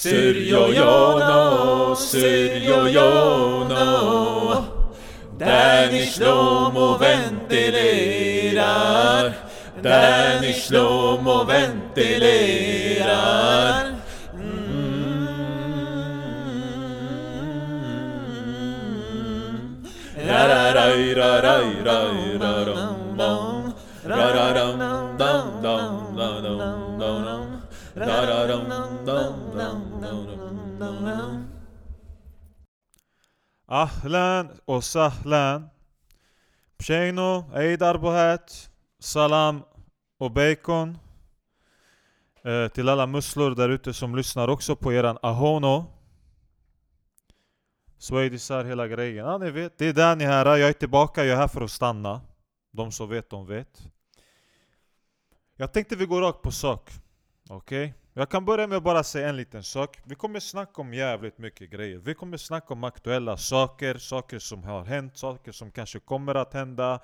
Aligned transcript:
Sürüyor 0.00 0.68
yoluna, 0.68 1.96
sürüyor 1.96 2.88
yoluna 2.88 4.62
Den 5.40 5.94
ich 5.94 6.20
lomo 6.20 7.00
ventilerar 7.00 8.52
Den 9.84 10.42
ich 10.42 10.70
lomo 10.70 11.48
ventilerar 11.48 12.80
La 20.26 20.46
la 20.46 20.72
la 20.76 20.86
la 21.20 21.30
la 21.40 21.56
la 21.84 21.98
la 22.40 22.52
dum 22.64 23.00
dum 23.18 23.74
la 24.06 24.16
la 24.36 24.46
dum 24.56 24.78
dum 25.20 25.46
dum 25.64 25.84
dum 26.16 26.34
dum 26.48 27.00
dum 27.00 27.44
la 27.96 28.18
la 28.30 28.40
dum 28.48 28.64
dum 29.06 29.34
dum 29.58 29.79
dam. 31.10 31.44
Ahlan 33.66 34.50
och 34.64 34.84
sahlan. 34.84 35.68
Psheno, 36.78 37.44
Eid 37.54 37.82
Arbohat, 37.82 38.70
Salam 38.98 39.62
och 40.18 40.30
Bacon. 40.30 40.98
Eh, 42.44 42.68
till 42.68 42.88
alla 42.88 43.06
musslor 43.06 43.54
där 43.54 43.68
ute 43.68 43.94
som 43.94 44.16
lyssnar 44.16 44.48
också 44.48 44.76
på 44.76 44.92
eran 44.92 45.18
Ahono. 45.22 45.84
Swedisar, 47.98 48.64
hela 48.64 48.88
grejen. 48.88 49.26
Ja, 49.26 49.38
ni 49.38 49.50
vet, 49.50 49.78
det 49.78 49.86
är 49.86 49.92
där 49.92 50.16
ni 50.16 50.24
är 50.24 50.28
här. 50.28 50.56
Jag 50.56 50.68
är 50.68 50.72
tillbaka, 50.72 51.24
jag 51.24 51.34
är 51.34 51.40
här 51.40 51.48
för 51.48 51.60
att 51.60 51.70
stanna. 51.70 52.20
De 52.70 52.92
som 52.92 53.08
vet, 53.08 53.30
de 53.30 53.46
vet. 53.46 53.82
Jag 55.56 55.72
tänkte 55.72 55.96
vi 55.96 56.06
går 56.06 56.20
rakt 56.22 56.42
på 56.42 56.50
sak. 56.50 56.90
Okej? 57.48 57.94
Jag 58.14 58.30
kan 58.30 58.44
börja 58.44 58.66
med 58.66 58.76
att 58.76 58.82
bara 58.82 59.02
säga 59.02 59.28
en 59.28 59.36
liten 59.36 59.62
sak. 59.62 59.98
Vi 60.04 60.14
kommer 60.14 60.40
snacka 60.40 60.82
om 60.82 60.94
jävligt 60.94 61.38
mycket 61.38 61.70
grejer. 61.70 61.98
Vi 61.98 62.14
kommer 62.14 62.36
snacka 62.36 62.74
om 62.74 62.84
aktuella 62.84 63.36
saker, 63.36 63.94
saker 63.94 64.38
som 64.38 64.64
har 64.64 64.84
hänt, 64.84 65.16
saker 65.16 65.52
som 65.52 65.70
kanske 65.70 66.00
kommer 66.00 66.34
att 66.34 66.54
hända. 66.54 67.00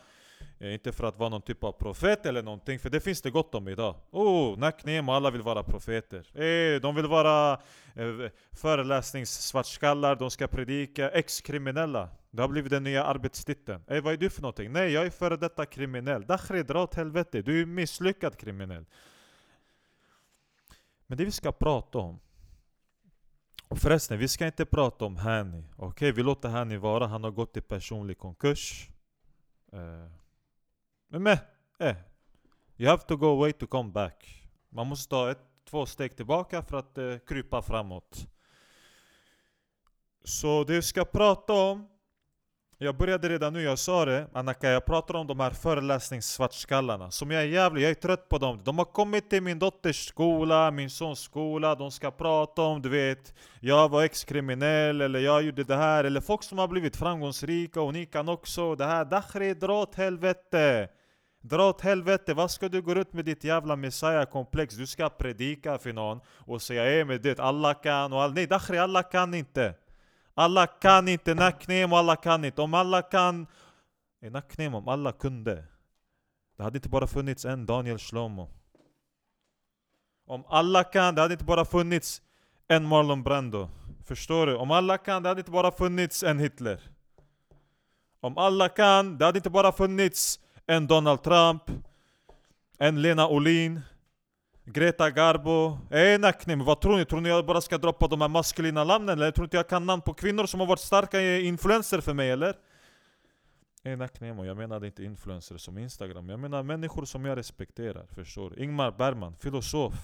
Eh, 0.59 0.75
inte 0.75 0.93
för 0.93 1.05
att 1.05 1.19
vara 1.19 1.29
någon 1.29 1.43
typ 1.43 1.65
av 1.65 1.73
profet 1.73 2.27
eller 2.27 2.43
någonting, 2.43 2.79
för 2.79 2.91
det 2.91 3.01
finns 3.01 3.23
det 3.23 3.31
gott 3.31 3.55
om 3.55 3.69
idag. 3.69 3.95
Oh, 4.11 4.59
Nacknem 4.59 5.09
och 5.09 5.15
alla 5.15 5.31
vill 5.31 5.43
vara 5.43 5.63
profeter. 5.63 6.41
Eh, 6.43 6.81
de 6.81 6.95
vill 6.95 7.07
vara 7.07 7.53
eh, 7.95 8.31
föreläsningssvartskallar, 8.53 10.17
de 10.17 10.31
ska 10.31 10.47
predika, 10.47 11.11
ex-kriminella. 11.11 12.09
Det 12.31 12.43
har 12.43 12.49
blivit 12.49 12.71
den 12.71 12.85
nya 12.85 13.05
arbetstiteln. 13.05 13.83
Eh, 13.87 14.03
vad 14.03 14.13
är 14.13 14.17
du 14.17 14.31
för 14.31 14.43
någonting? 14.43 14.73
Nej, 14.73 14.93
jag 14.93 15.07
är 15.07 15.11
före 15.11 15.37
detta 15.37 15.67
kriminell. 15.67 16.23
Dakhri, 16.23 16.63
dra 16.63 16.83
åt 16.83 16.95
helvete. 16.95 17.43
Du 17.43 17.63
är 17.63 17.67
misslyckad 17.67 18.37
kriminell. 18.37 18.85
Men 21.07 21.19
det 21.19 21.25
vi 21.25 21.31
ska 21.33 21.53
prata 21.53 21.99
om 21.99 22.21
och 23.69 23.79
förresten, 23.79 24.19
vi 24.19 24.29
ska 24.29 24.47
inte 24.47 24.67
prata 24.67 25.05
om 25.05 25.17
Hani. 25.17 25.65
Okej, 25.77 26.13
vi 26.13 26.23
låter 26.23 26.49
Hani 26.49 26.77
vara. 26.77 27.07
Han 27.07 27.25
har 27.25 27.31
gått 27.31 27.57
i 27.57 27.61
personlig 27.61 28.19
konkurs. 28.19 28.89
Eh, 29.73 30.11
Men 31.09 31.23
meh, 31.23 31.39
eh. 31.79 31.97
You 32.77 32.91
have 32.91 33.03
to 33.03 33.17
go 33.17 33.27
away 33.27 33.53
to 33.53 33.67
come 33.67 33.91
back. 33.91 34.49
Man 34.69 34.87
måste 34.87 35.11
ta 35.11 35.31
ett, 35.31 35.41
två 35.65 35.87
steg 35.87 36.17
tillbaka 36.17 36.63
för 36.63 36.77
att 36.77 36.99
eh, 36.99 37.19
krypa 37.27 37.63
framåt. 37.63 38.27
Så 40.25 40.65
det 40.65 40.73
vi 40.73 40.83
ska 40.83 41.05
prata 41.05 41.53
om 41.53 41.89
jag 42.79 42.97
började 42.97 43.29
redan 43.29 43.53
nu, 43.53 43.63
jag 43.63 43.79
sa 43.79 44.05
det 44.05 44.27
Anaka, 44.33 44.71
jag 44.71 44.85
pratar 44.85 45.15
om 45.15 45.27
de 45.27 45.41
här 45.41 45.51
föreläsningssvartskallarna 45.51 47.11
Som 47.11 47.31
jag 47.31 47.43
är 47.43 47.47
jävlig, 47.47 47.83
jag 47.83 47.91
är 47.91 47.95
trött 47.95 48.29
på 48.29 48.39
dem. 48.39 48.61
De 48.65 48.79
har 48.79 48.85
kommit 48.85 49.31
till 49.31 49.43
min 49.43 49.59
dotters 49.59 50.09
skola, 50.09 50.71
min 50.71 50.91
sons 50.91 51.21
skola 51.21 51.75
De 51.75 51.91
ska 51.91 52.11
prata 52.11 52.63
om, 52.63 52.83
du 52.83 52.89
vet 52.89 53.35
Jag 53.61 53.89
var 53.89 54.03
ex-kriminell, 54.03 55.01
eller 55.01 55.19
jag 55.19 55.43
gjorde 55.43 55.65
det 55.65 55.77
här 55.77 56.05
Eller 56.05 56.21
folk 56.21 56.43
som 56.43 56.59
har 56.59 56.69
blivit 56.69 56.97
framgångsrika 56.97 57.81
och 57.81 57.93
ni 57.93 58.07
kan 58.07 58.29
också 58.29 58.75
Det 58.75 58.85
här, 58.85 59.05
Dakhri, 59.05 59.55
dra 59.55 59.83
åt 59.83 59.95
helvete! 59.95 60.89
Dra 61.43 61.69
åt 61.69 61.81
helvete, 61.81 62.35
vad 62.35 62.51
ska 62.51 62.69
du 62.69 62.83
gå 62.83 62.93
ut 62.93 63.13
med 63.13 63.25
ditt 63.25 63.45
jävla 63.45 63.77
messiah-komplex? 63.77 64.75
Du 64.75 64.87
ska 64.87 65.09
predika 65.09 65.79
för 65.79 65.93
någon 65.93 66.21
och 66.47 66.63
säga 66.63 66.87
ey 66.87 67.05
med 67.05 67.21
det 67.21 67.41
alla 67.41 67.75
kan 67.75 68.13
och 68.13 68.23
all... 68.23 68.33
Nej 68.33 68.47
Dakhri, 68.47 68.79
alla 68.79 69.03
kan 69.03 69.35
inte 69.35 69.75
alla 70.37 70.67
kan 70.67 71.09
inte, 71.09 71.35
Naknem 71.35 71.93
och 71.93 71.99
alla 71.99 72.17
kan 72.17 72.45
inte. 72.45 72.63
Om 72.63 72.75
alla 72.75 73.03
kan... 73.03 73.47
Eh, 74.23 74.31
Naknem, 74.31 74.75
om 74.75 74.89
alla 74.89 75.13
kunde. 75.13 75.65
Det 76.57 76.63
hade 76.63 76.79
inte 76.79 76.89
bara 76.89 77.07
funnits 77.07 77.45
en 77.45 77.67
Daniel 77.67 77.99
Shlomo. 77.99 78.49
Om 80.27 80.45
alla 80.49 80.85
kan, 80.85 81.15
det 81.15 81.21
hade 81.21 81.35
inte 81.35 81.45
bara 81.45 81.65
funnits 81.65 82.23
en 82.69 82.85
Marlon 82.85 83.23
Brando. 83.23 83.69
Förstår 84.05 84.47
du? 84.47 84.57
Om 84.57 84.71
alla 84.71 84.99
kan, 84.99 85.23
det 85.23 85.29
hade 85.29 85.41
inte 85.41 85.51
bara 85.51 85.71
funnits 85.71 86.23
en 86.23 86.39
Hitler. 86.39 86.81
Om 88.21 88.39
alla 88.39 88.69
kan, 88.69 89.19
det 89.19 89.25
hade 89.25 89.39
inte 89.39 89.51
bara 89.51 89.73
funnits 89.73 90.41
en 90.67 90.87
Donald 90.87 91.23
Trump, 91.23 91.63
en 92.79 93.03
Lena 93.03 93.29
Olin, 93.29 93.81
Greta 94.69 95.11
Garbo, 95.11 95.79
eh 95.91 96.21
nackning, 96.21 96.65
vad 96.65 96.81
tror 96.81 96.97
ni? 96.97 97.05
Tror 97.05 97.21
ni 97.21 97.29
jag 97.29 97.47
bara 97.47 97.61
ska 97.61 97.79
droppa 97.79 98.09
de 98.09 98.21
här 98.21 98.29
maskulina 98.29 98.85
namnen 98.85 99.19
eller? 99.19 99.31
Tror 99.31 99.45
inte 99.45 99.57
jag 99.57 99.69
kan 99.69 99.87
namn 99.87 100.03
på 100.03 100.15
kvinnor 100.15 100.47
som 100.47 100.61
har 100.61 100.67
varit 100.67 100.81
starka 100.81 101.39
influenser 101.39 102.01
för 102.01 102.15
mig 102.15 102.31
eller? 102.31 102.57
Eh 103.83 104.39
och 104.39 104.47
jag 104.47 104.57
menade 104.57 104.87
inte 104.87 105.05
influencers 105.05 105.61
som 105.61 105.79
Instagram, 105.79 106.29
jag 106.29 106.41
menar 106.41 106.63
människor 106.63 107.05
som 107.05 107.25
jag 107.25 107.39
respekterar, 107.39 108.07
förstår 108.07 108.51
du? 108.51 108.63
Ingmar 108.63 108.91
Bergman, 108.91 109.37
filosof, 109.37 109.95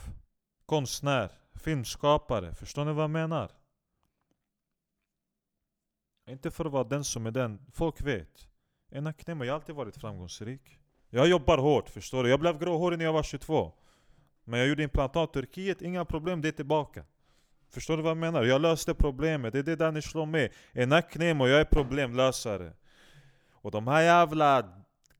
konstnär, 0.67 1.31
filmskapare, 1.55 2.55
förstår 2.55 2.84
ni 2.84 2.93
vad 2.93 3.03
jag 3.03 3.11
menar? 3.11 3.51
Inte 6.31 6.51
för 6.51 6.65
att 6.65 6.72
vara 6.72 6.84
den 6.84 7.05
som 7.05 7.27
är 7.27 7.31
den, 7.31 7.59
folk 7.72 8.01
vet. 8.01 8.49
Eh 8.93 9.03
nackning, 9.03 9.39
jag 9.39 9.47
har 9.47 9.55
alltid 9.55 9.75
varit 9.75 9.97
framgångsrik. 9.97 10.78
Jag 11.11 11.28
jobbar 11.28 11.59
hårt, 11.59 11.89
förstår 11.89 12.25
du? 12.25 12.31
Jag 12.31 12.41
blev 12.41 12.59
gråhårig 12.59 12.99
när 12.99 13.05
jag 13.05 13.12
var 13.12 13.22
22. 13.22 13.72
Men 14.44 14.60
jag 14.60 14.69
gjorde 14.69 14.82
implantat 14.82 15.30
i 15.30 15.32
Turkiet, 15.32 15.82
inga 15.82 16.04
problem, 16.04 16.41
det 16.41 16.48
är 16.48 16.53
tillbaka. 16.53 17.04
Förstår 17.70 17.97
du 17.97 18.03
vad 18.03 18.10
jag 18.10 18.16
menar? 18.16 18.42
Jag 18.42 18.60
löste 18.60 18.94
problemet, 18.94 19.53
det 19.53 19.58
är 19.58 19.62
det 19.62 19.76
där 19.76 19.92
ni 19.92 20.03
slår 20.03 20.26
med. 20.26 20.53
En 20.72 20.88
nacknem 20.88 21.41
och 21.41 21.48
jag 21.48 21.60
är 21.60 21.64
problemlösare. 21.64 22.72
Och 23.53 23.70
de 23.70 23.86
här 23.86 24.03
jävla 24.03 24.69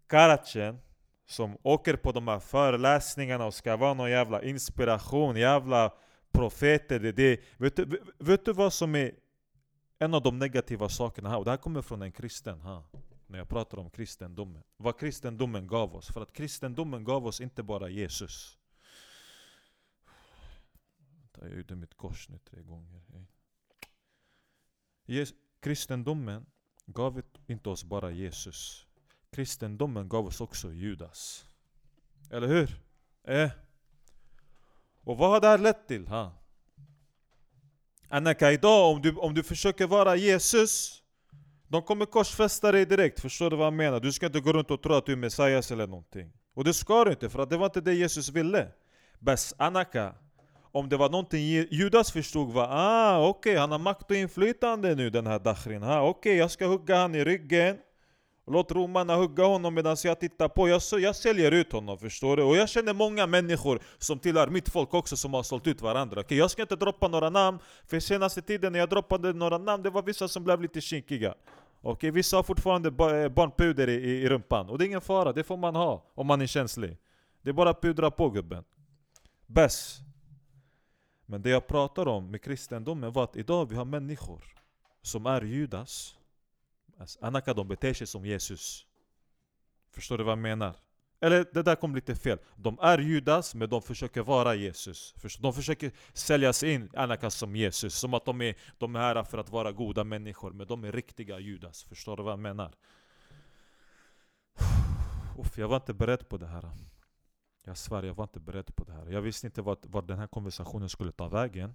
karatjen 0.07 0.79
som 1.27 1.59
åker 1.63 1.97
på 1.97 2.13
de 2.13 2.29
här 2.29 2.41
föreläsningarna 2.41 3.47
och 3.47 3.55
ska 3.55 3.77
vara 3.77 3.95
någon 3.95 4.11
jävla 4.11 4.43
inspiration, 4.43 5.37
jävla 5.37 5.93
profeter, 6.33 7.01
det, 7.01 7.13
det. 7.13 7.41
Vet, 7.57 7.77
du, 7.77 8.03
vet 8.19 8.45
du 8.45 8.53
vad 8.53 8.73
som 8.73 8.95
är 8.95 9.13
en 9.99 10.15
av 10.15 10.23
de 10.23 10.39
negativa 10.39 10.89
sakerna 10.89 11.29
här? 11.29 11.39
Och 11.39 11.45
det 11.45 11.51
här 11.51 11.59
kommer 11.59 11.83
från 11.83 12.03
en 12.03 12.13
kristen 12.13 12.61
här. 12.61 12.83
När 13.27 13.39
jag 13.39 13.49
pratar 13.49 13.79
om 13.79 13.91
kristendomen. 13.91 14.63
Vad 14.77 14.99
kristendomen 14.99 15.67
gav 15.67 15.97
oss. 15.97 16.13
För 16.13 16.23
att 16.23 16.33
kristendomen 16.33 17.05
gav 17.05 17.27
oss 17.27 17.41
inte 17.41 17.63
bara 17.63 17.89
Jesus. 17.89 18.59
Jag 21.41 21.57
gjorde 21.57 21.77
mitt 21.77 21.97
kors 21.97 22.29
nu 22.29 22.39
tre 22.39 22.63
gånger. 22.63 23.03
Jes 25.07 25.33
kristendomen 25.61 26.47
gav 26.87 27.23
inte 27.47 27.69
oss 27.69 27.85
bara 27.85 28.11
Jesus. 28.11 28.87
Kristendomen 29.31 30.09
gav 30.09 30.27
oss 30.27 30.41
också 30.41 30.73
Judas. 30.73 31.47
Eller 32.31 32.49
hur? 32.49 32.81
Eh. 33.25 33.51
Och 35.05 35.19
vad 35.19 35.31
har 35.31 35.41
det 35.41 35.47
här 35.47 35.59
lett 35.59 35.89
till? 35.89 36.07
Ha? 36.07 36.33
Anaka, 38.09 38.53
idag 38.53 38.91
om 38.91 39.03
du, 39.03 39.17
om 39.17 39.35
du 39.35 39.43
försöker 39.43 39.87
vara 39.87 40.17
Jesus 40.17 41.03
De 41.69 41.83
kommer 41.83 42.07
korsfästa 42.07 42.73
dig 42.73 42.87
direkt, 42.87 43.21
förstår 43.21 43.51
du 43.51 43.57
vad 43.57 43.67
jag 43.67 43.75
menar? 43.75 44.01
Du 44.01 44.13
ska 44.13 44.27
inte 44.27 44.41
gå 44.41 44.53
runt 44.53 44.71
och 44.71 44.83
tro 44.83 44.95
att 44.95 45.07
du 45.07 45.13
är 45.13 45.17
Messias 45.17 45.71
eller 45.71 45.87
någonting 45.87 46.33
Och 46.55 46.65
det 46.65 46.75
ska 46.75 47.05
du 47.05 47.11
inte, 47.11 47.31
för 47.31 47.39
att 47.39 47.51
det 47.51 47.57
var 47.57 47.67
inte 47.67 47.81
det 47.81 47.95
Jesus 47.95 48.29
ville 48.29 48.73
Bäst 49.19 49.55
Anaka 49.59 50.15
om 50.73 50.89
det 50.89 50.97
var 50.97 51.11
någonting 51.11 51.41
Judas 51.71 52.13
förstod 52.13 52.53
var 52.53 52.69
ah 52.71 53.29
okej 53.29 53.51
okay, 53.51 53.61
han 53.61 53.73
har 53.73 53.79
makt 53.79 54.11
och 54.11 54.17
inflytande 54.17 54.95
nu 54.95 55.11
den 55.11 55.27
här 55.27 55.39
Dachrin. 55.39 55.83
Ah, 55.83 56.01
okej 56.01 56.11
okay, 56.11 56.35
jag 56.35 56.51
ska 56.51 56.67
hugga 56.67 56.97
han 56.97 57.15
i 57.15 57.25
ryggen. 57.25 57.77
Låt 58.47 58.73
romarna 58.73 59.17
hugga 59.17 59.45
honom 59.45 59.75
medan 59.75 59.97
jag 60.05 60.21
tittar 60.21 60.49
på. 60.49 60.69
Jag, 60.69 60.83
jag 61.01 61.17
säljer 61.17 61.53
ut 61.53 61.73
honom 61.73 61.99
förstår 61.99 62.37
du. 62.37 62.43
Och 62.43 62.57
jag 62.57 62.69
känner 62.69 62.95
många 62.95 63.27
människor 63.27 63.81
som 63.99 64.19
tillhör 64.19 64.47
mitt 64.47 64.69
folk 64.69 64.95
också 64.95 65.17
som 65.17 65.35
har 65.35 65.43
sålt 65.43 65.67
ut 65.67 65.83
varandra. 65.83 66.21
Okay, 66.21 66.39
jag 66.39 66.51
ska 66.51 66.63
inte 66.63 66.77
droppa 66.77 67.09
några 67.09 67.31
namn. 67.31 67.59
För 67.87 68.01
senaste 68.01 68.43
tiden 68.43 68.73
när 68.73 68.79
jag 68.79 68.89
droppade 68.89 69.33
några 69.33 69.59
namn 69.59 69.83
det 69.83 69.91
var 69.91 70.03
vissa 70.03 70.29
som 70.29 70.45
blev 70.45 70.63
lite 70.63 70.81
kinkiga. 70.81 71.35
Okay, 71.83 72.11
vissa 72.11 72.37
har 72.37 72.43
fortfarande 72.43 72.89
eh, 72.89 73.29
barnpuder 73.29 73.89
i, 73.89 73.95
i, 73.95 74.23
i 74.23 74.29
rumpan. 74.29 74.69
Och 74.69 74.79
det 74.79 74.85
är 74.85 74.87
ingen 74.87 75.01
fara, 75.01 75.33
det 75.33 75.45
får 75.45 75.57
man 75.57 75.77
ha 75.77 76.13
om 76.15 76.27
man 76.27 76.41
är 76.41 76.47
känslig. 76.47 76.97
Det 77.43 77.51
är 77.51 77.55
bara 77.55 77.71
att 77.71 77.81
pudra 77.81 78.11
på 78.11 78.31
gubben. 78.31 78.65
Bäst. 79.47 80.12
Men 81.27 81.43
det 81.43 81.51
jag 81.51 81.67
pratar 81.67 82.09
om 82.09 82.31
med 82.31 82.43
kristendomen 82.43 83.13
var 83.13 83.25
att 83.25 83.37
idag 83.37 83.69
vi 83.69 83.77
har 83.77 83.85
människor 83.85 84.45
som 85.03 85.27
är 85.27 85.43
Judas. 85.43 86.17
Alltså, 86.99 87.25
Anaka 87.25 87.55
de 87.55 87.69
beter 87.69 87.95
sig 87.95 88.07
som 88.07 88.27
Jesus. 88.27 88.87
Förstår 89.91 90.19
du 90.19 90.25
vad 90.25 90.33
jag 90.33 90.39
menar? 90.39 90.77
Eller 91.21 91.47
det 91.53 91.63
där 91.63 91.77
kom 91.77 91.95
lite 91.95 92.15
fel. 92.15 92.39
De 92.57 92.79
är 92.83 92.99
Judas, 92.99 93.55
men 93.55 93.69
de 93.69 93.83
försöker 93.83 94.23
vara 94.23 94.55
Jesus. 94.55 95.15
Förstår? 95.17 95.43
De 95.43 95.55
försöker 95.55 95.93
sälja 96.13 96.53
sig 96.53 96.73
in 96.73 96.91
Anaka 96.97 97.31
som 97.31 97.57
Jesus. 97.57 97.95
Som 97.95 98.15
att 98.15 98.25
de 98.25 98.41
är, 98.41 98.55
de 98.79 98.97
är 98.97 99.01
här 99.01 99.25
för 99.25 99.39
att 99.39 99.51
vara 99.51 99.73
goda 99.73 100.05
människor, 100.05 100.51
men 100.53 100.67
de 100.67 100.85
är 100.85 100.93
riktiga 100.93 101.39
Judas. 101.39 101.83
Förstår 101.83 102.17
du 102.17 102.23
vad 102.23 102.33
jag 102.33 102.39
menar? 102.39 102.73
Uff, 105.39 105.59
jag 105.59 105.69
var 105.69 105.77
inte 105.77 105.95
beredd 105.95 106.29
på 106.29 106.37
det 106.37 106.47
här. 106.47 106.71
Jag 107.65 107.77
svär, 107.77 108.03
jag 108.03 108.15
var 108.15 108.25
inte 108.25 108.41
beredd 108.41 108.77
på 108.77 108.85
det 108.85 108.93
här. 108.93 109.07
Jag 109.11 109.23
visste 109.23 109.47
inte 109.47 109.63
vart, 109.63 109.87
vart 109.87 110.07
den 110.07 110.19
här 110.19 110.27
konversationen 110.27 110.89
skulle 110.89 111.13
ta 111.13 111.29
vägen. 111.29 111.75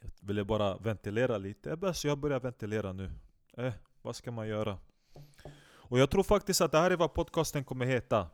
Jag 0.00 0.10
ville 0.28 0.44
bara 0.44 0.76
ventilera 0.76 1.38
lite. 1.38 1.70
Eh, 1.82 1.92
Så 1.92 2.08
jag 2.08 2.18
börjar 2.18 2.40
ventilera 2.40 2.92
nu. 2.92 3.10
Eh, 3.56 3.72
vad 4.02 4.16
ska 4.16 4.30
man 4.30 4.48
göra? 4.48 4.78
Och 5.88 5.98
jag 5.98 6.10
tror 6.10 6.22
faktiskt 6.22 6.60
att 6.60 6.72
det 6.72 6.78
här 6.78 6.90
är 6.90 6.96
vad 6.96 7.14
podcasten 7.14 7.64
kommer 7.64 7.86
heta. 7.86 8.28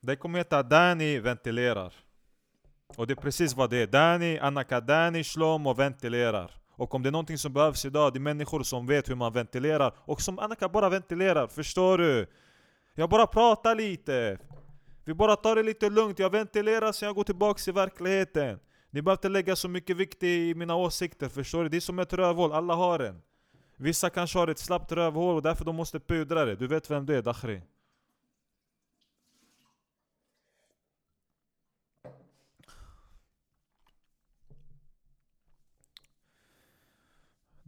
Den 0.00 0.16
kommer 0.16 0.38
heta 0.38 0.62
Danny 0.62 1.18
ventilerar. 1.18 1.94
Och 2.96 3.06
det 3.06 3.12
är 3.12 3.16
precis 3.22 3.54
vad 3.54 3.70
det 3.70 3.82
är. 3.82 3.86
Danny, 3.86 4.38
Anaka 4.38 4.80
Danny, 4.80 5.24
Shlomo 5.24 5.74
ventilerar. 5.74 6.54
Och 6.78 6.94
om 6.94 7.02
det 7.02 7.08
är 7.08 7.12
någonting 7.12 7.38
som 7.38 7.52
behövs 7.52 7.84
idag, 7.84 8.12
det 8.12 8.18
är 8.18 8.20
människor 8.20 8.62
som 8.62 8.86
vet 8.86 9.08
hur 9.08 9.14
man 9.14 9.32
ventilerar 9.32 9.92
och 9.98 10.20
som 10.22 10.38
Annika 10.38 10.68
bara 10.68 10.88
ventilerar, 10.88 11.46
förstår 11.46 11.98
du? 11.98 12.26
Jag 12.94 13.10
bara 13.10 13.26
pratar 13.26 13.74
lite. 13.74 14.38
Vi 15.04 15.14
bara 15.14 15.36
tar 15.36 15.56
det 15.56 15.62
lite 15.62 15.90
lugnt, 15.90 16.18
jag 16.18 16.30
ventilerar 16.30 16.92
sen 16.92 17.06
jag 17.06 17.16
går 17.16 17.24
tillbaks 17.24 17.64
till 17.64 17.72
verkligheten. 17.72 18.58
Ni 18.90 19.02
behöver 19.02 19.18
inte 19.18 19.28
lägga 19.28 19.56
så 19.56 19.68
mycket 19.68 19.96
vikt 19.96 20.22
i 20.22 20.54
mina 20.54 20.76
åsikter, 20.76 21.28
förstår 21.28 21.62
du? 21.62 21.68
Det 21.68 21.76
är 21.76 21.80
som 21.80 21.98
ett 21.98 22.12
rövhål, 22.12 22.52
alla 22.52 22.74
har 22.74 22.98
en. 22.98 23.22
Vissa 23.76 24.10
kanske 24.10 24.38
har 24.38 24.48
ett 24.48 24.58
slappt 24.58 24.92
rövhål 24.92 25.36
och 25.36 25.42
därför 25.42 25.64
de 25.64 25.76
måste 25.76 26.00
pudra 26.00 26.44
det. 26.44 26.56
Du 26.56 26.66
vet 26.66 26.90
vem 26.90 27.06
du 27.06 27.16
är, 27.16 27.22
Dakhri. 27.22 27.62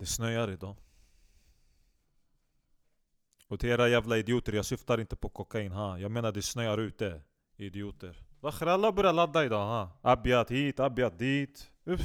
Det 0.00 0.06
snöar 0.06 0.50
idag. 0.50 0.76
Och 3.48 3.60
till 3.60 3.68
era 3.68 3.88
jävla 3.88 4.18
idioter, 4.18 4.52
jag 4.52 4.64
syftar 4.64 5.00
inte 5.00 5.16
på 5.16 5.28
kokain 5.28 5.72
ha. 5.72 5.98
Jag 5.98 6.10
menar 6.10 6.32
det 6.32 6.42
snöar 6.42 6.78
ute. 6.78 7.20
Idioter. 7.56 8.16
Varför 8.40 8.66
alla 8.66 8.92
börjar 8.92 9.12
ladda 9.12 9.44
idag 9.44 9.66
ha? 9.66 9.98
Abjad 10.02 10.50
hit, 10.50 10.80
abjad 10.80 11.12
dit. 11.18 11.70
Uff. 11.84 12.00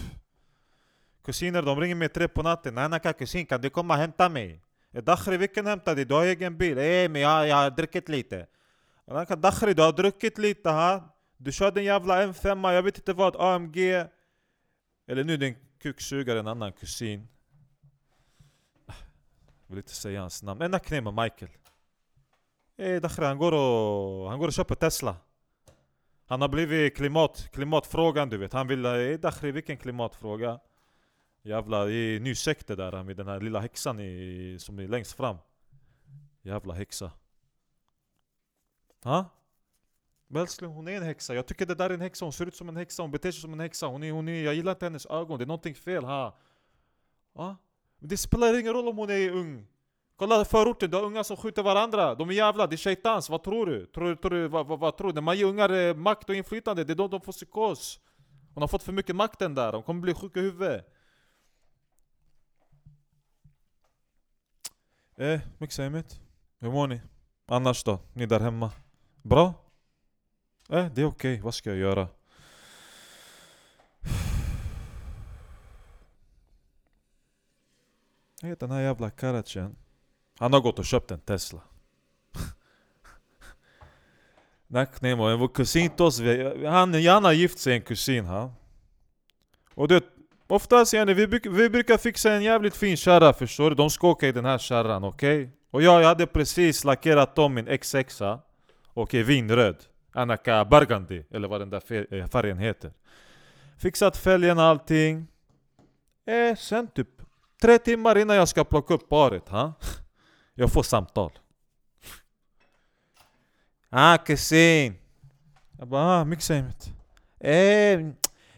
Kusiner 1.23 1.61
de 1.61 1.79
ringer 1.79 1.95
mig 1.95 2.09
tre 2.09 2.27
på 2.27 2.43
natten. 2.43 2.75
“Nanaka 2.75 3.13
kusin 3.13 3.45
kan 3.45 3.61
du 3.61 3.69
komma 3.69 3.93
och 3.93 3.99
hämta 3.99 4.29
mig? 4.29 4.61
Dakhri 4.91 5.37
vilken 5.37 5.65
hämta 5.65 5.95
dig? 5.95 6.05
Du 6.05 6.13
har 6.13 6.25
egen 6.25 6.57
bil. 6.57 6.77
Eh 6.77 7.09
men 7.09 7.21
jag, 7.21 7.47
jag 7.47 7.55
har 7.55 7.69
druckit 7.69 8.09
lite. 8.09 8.47
Anaka 9.07 9.35
Dakhri 9.35 9.73
du 9.73 9.81
har 9.81 9.93
druckit 9.93 10.37
lite 10.37 10.69
ha? 10.69 11.15
Du 11.37 11.51
körde 11.51 11.79
en 11.79 11.85
jävla 11.85 12.25
M5, 12.25 12.71
jag 12.71 12.83
vet 12.83 12.97
inte 12.97 13.13
vad, 13.13 13.35
AMG. 13.35 13.77
Eller 15.07 15.23
nu 15.23 15.37
din 15.37 15.55
kuksugare, 15.81 16.39
en 16.39 16.47
annan 16.47 16.73
kusin. 16.73 17.27
Vill 19.67 19.77
inte 19.77 19.95
säga 19.95 20.21
hans 20.21 20.43
namn. 20.43 20.61
En 20.61 20.71
nackning 20.71 21.03
med 21.03 21.13
Michael. 21.13 21.51
Eh, 22.77 23.01
Dakhri, 23.01 23.25
han 23.25 23.37
går 23.37 23.51
och, 23.51 24.29
han 24.29 24.39
går 24.39 24.47
och 24.47 24.53
köper 24.53 24.75
Tesla. 24.75 25.15
Han 26.25 26.41
har 26.41 26.49
blivit 26.49 26.95
klimat, 26.95 27.49
klimatfrågan 27.51 28.29
du 28.29 28.37
vet. 28.37 28.53
Han 28.53 28.67
vill, 28.67 28.85
eh 28.85 29.19
Dakhri 29.19 29.51
vilken 29.51 29.77
klimatfråga? 29.77 30.59
Jävla, 31.41 31.85
det 31.85 31.93
är 31.93 32.19
ny 32.19 32.35
sekt 32.35 32.67
det 32.67 32.75
där 32.75 33.03
med 33.03 33.17
den 33.17 33.27
här 33.27 33.39
lilla 33.39 33.59
häxan 33.59 33.99
i, 33.99 34.57
som 34.59 34.79
är 34.79 34.87
längst 34.87 35.13
fram. 35.13 35.37
Jävla 36.41 36.73
häxa. 36.73 37.11
Ha? 39.03 39.25
Men 40.27 40.41
älskling, 40.41 40.69
hon 40.69 40.87
är 40.87 40.97
en 40.97 41.03
häxa. 41.03 41.35
Jag 41.35 41.45
tycker 41.45 41.65
det 41.65 41.75
där 41.75 41.89
är 41.89 41.93
en 41.93 42.01
häxa. 42.01 42.25
Hon 42.25 42.33
ser 42.33 42.45
ut 42.45 42.55
som 42.55 42.69
en 42.69 42.75
häxa. 42.75 43.03
Hon 43.03 43.11
beter 43.11 43.31
sig 43.31 43.41
som 43.41 43.53
en 43.53 43.59
häxa. 43.59 43.87
Hon 43.87 44.03
är, 44.03 44.11
hon 44.11 44.27
är, 44.27 44.43
jag 44.43 44.53
gillar 44.53 44.71
inte 44.71 44.85
hennes 44.85 45.05
ögon. 45.05 45.37
Det 45.37 45.43
är 45.43 45.47
någonting 45.47 45.75
fel. 45.75 46.03
Ha? 46.03 46.37
Ha? 47.33 47.55
Det 48.07 48.17
spelar 48.17 48.59
ingen 48.59 48.73
roll 48.73 48.87
om 48.87 48.97
hon 48.97 49.09
är 49.09 49.29
ung. 49.29 49.67
Kolla 50.15 50.45
förorten, 50.45 50.89
du 50.89 50.97
har 50.97 51.03
unga 51.03 51.23
som 51.23 51.37
skjuter 51.37 51.63
varandra. 51.63 52.15
De 52.15 52.29
är 52.29 52.33
jävla, 52.33 52.67
det 52.67 52.75
är 52.75 52.77
shaitans. 52.77 53.29
Vad 53.29 53.43
tror 53.43 53.65
du? 53.65 53.85
Tror, 53.85 54.15
tror 54.15 54.47
vad, 54.47 54.67
vad, 54.67 54.79
vad 54.79 54.97
tror 54.97 55.07
du? 55.07 55.13
När 55.13 55.21
man 55.21 55.37
ger 55.37 55.45
ungar 55.45 55.69
eh, 55.69 55.95
makt 55.95 56.29
och 56.29 56.35
inflytande, 56.35 56.83
det 56.83 56.93
är 56.93 56.95
då 56.95 57.07
de 57.07 57.21
får 57.21 57.31
psykos. 57.31 57.99
Hon 58.53 58.61
har 58.61 58.67
fått 58.67 58.83
för 58.83 58.91
mycket 58.91 59.15
makt 59.15 59.39
den 59.39 59.55
där. 59.55 59.71
De 59.71 59.83
kommer 59.83 60.01
bli 60.01 60.13
sjuka 60.13 60.39
i 60.39 60.43
huvudet. 60.43 60.85
Eh, 65.17 65.39
mycket. 65.57 66.19
Hur 66.59 66.71
mår 66.71 66.87
ni? 66.87 67.01
Annars 67.45 67.83
då? 67.83 67.99
Ni 68.13 68.25
där 68.25 68.39
hemma? 68.39 68.71
Bra? 69.21 69.53
Eh, 70.69 70.85
det 70.93 71.01
är 71.01 71.05
okej. 71.05 71.05
Okay. 71.05 71.41
Vad 71.41 71.53
ska 71.53 71.69
jag 71.69 71.79
göra? 71.79 72.07
Jag 78.47 78.57
den 78.57 78.71
här 78.71 78.81
jävla 78.81 79.09
Karachen. 79.09 79.75
Han 80.39 80.53
har 80.53 80.59
gått 80.59 80.79
och 80.79 80.85
köpt 80.85 81.11
en 81.11 81.19
Tesla. 81.19 81.61
Nacknemo, 84.67 85.37
vår 85.37 85.47
kusin 85.47 85.89
Tos, 85.89 86.21
han, 86.65 86.93
han 86.93 87.23
har 87.23 87.31
gift 87.31 87.59
sig 87.59 87.73
en 87.73 87.81
kusin 87.81 88.25
ha. 88.25 88.53
Och 89.73 89.87
det 89.87 90.03
Oftast 90.47 90.93
yani, 90.93 91.13
vi, 91.13 91.25
vi 91.49 91.69
brukar 91.69 91.97
fixa 91.97 92.33
en 92.33 92.43
jävligt 92.43 92.75
fin 92.75 92.97
kärra 92.97 93.33
förstår 93.33 93.69
du, 93.69 93.75
de 93.75 93.89
ska 93.89 94.07
åka 94.07 94.27
i 94.27 94.31
den 94.31 94.45
här 94.45 94.57
kärran, 94.57 95.03
okej? 95.03 95.41
Okay? 95.41 95.51
Och 95.71 95.81
jag, 95.81 96.01
jag 96.01 96.07
hade 96.07 96.27
precis 96.27 96.83
lackerat 96.83 97.39
om 97.39 97.53
min 97.53 97.67
X6 97.67 98.39
Okej, 98.93 98.93
okay, 98.93 99.23
vinröd 99.23 99.75
Anaka 100.11 100.65
Burgundy, 100.65 101.23
eller 101.31 101.47
vad 101.47 101.61
den 101.61 101.69
där 101.69 102.13
eh, 102.13 102.27
färgen 102.27 102.57
heter 102.57 102.91
Fixat 103.77 104.17
fälgen 104.17 104.57
och 104.57 104.63
allting 104.63 105.27
Eh, 106.25 106.55
sen 106.55 106.87
typ 106.87 107.07
Tre 107.61 107.77
timmar 107.77 108.17
innan 108.17 108.35
jag 108.35 108.47
ska 108.47 108.63
plocka 108.63 108.93
upp 108.93 109.09
paret, 109.09 109.49
ha? 109.49 109.73
Jag 110.53 110.71
får 110.73 110.83
samtal. 110.83 111.31
Ah 113.89 114.17
kusin. 114.17 114.95
Jag 115.79 115.87
bara 115.87 116.21
ah, 116.21 116.25
mycket 116.25 116.45
sämigt 116.45 116.93
Eh 117.39 117.99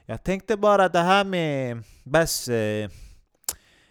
jag 0.10 0.24
tänkte 0.24 0.58
bara 0.58 0.90
det 0.90 1.00
här 1.00 1.24
med 1.24 1.84
Bess 2.04 2.48
eh, 2.48 2.90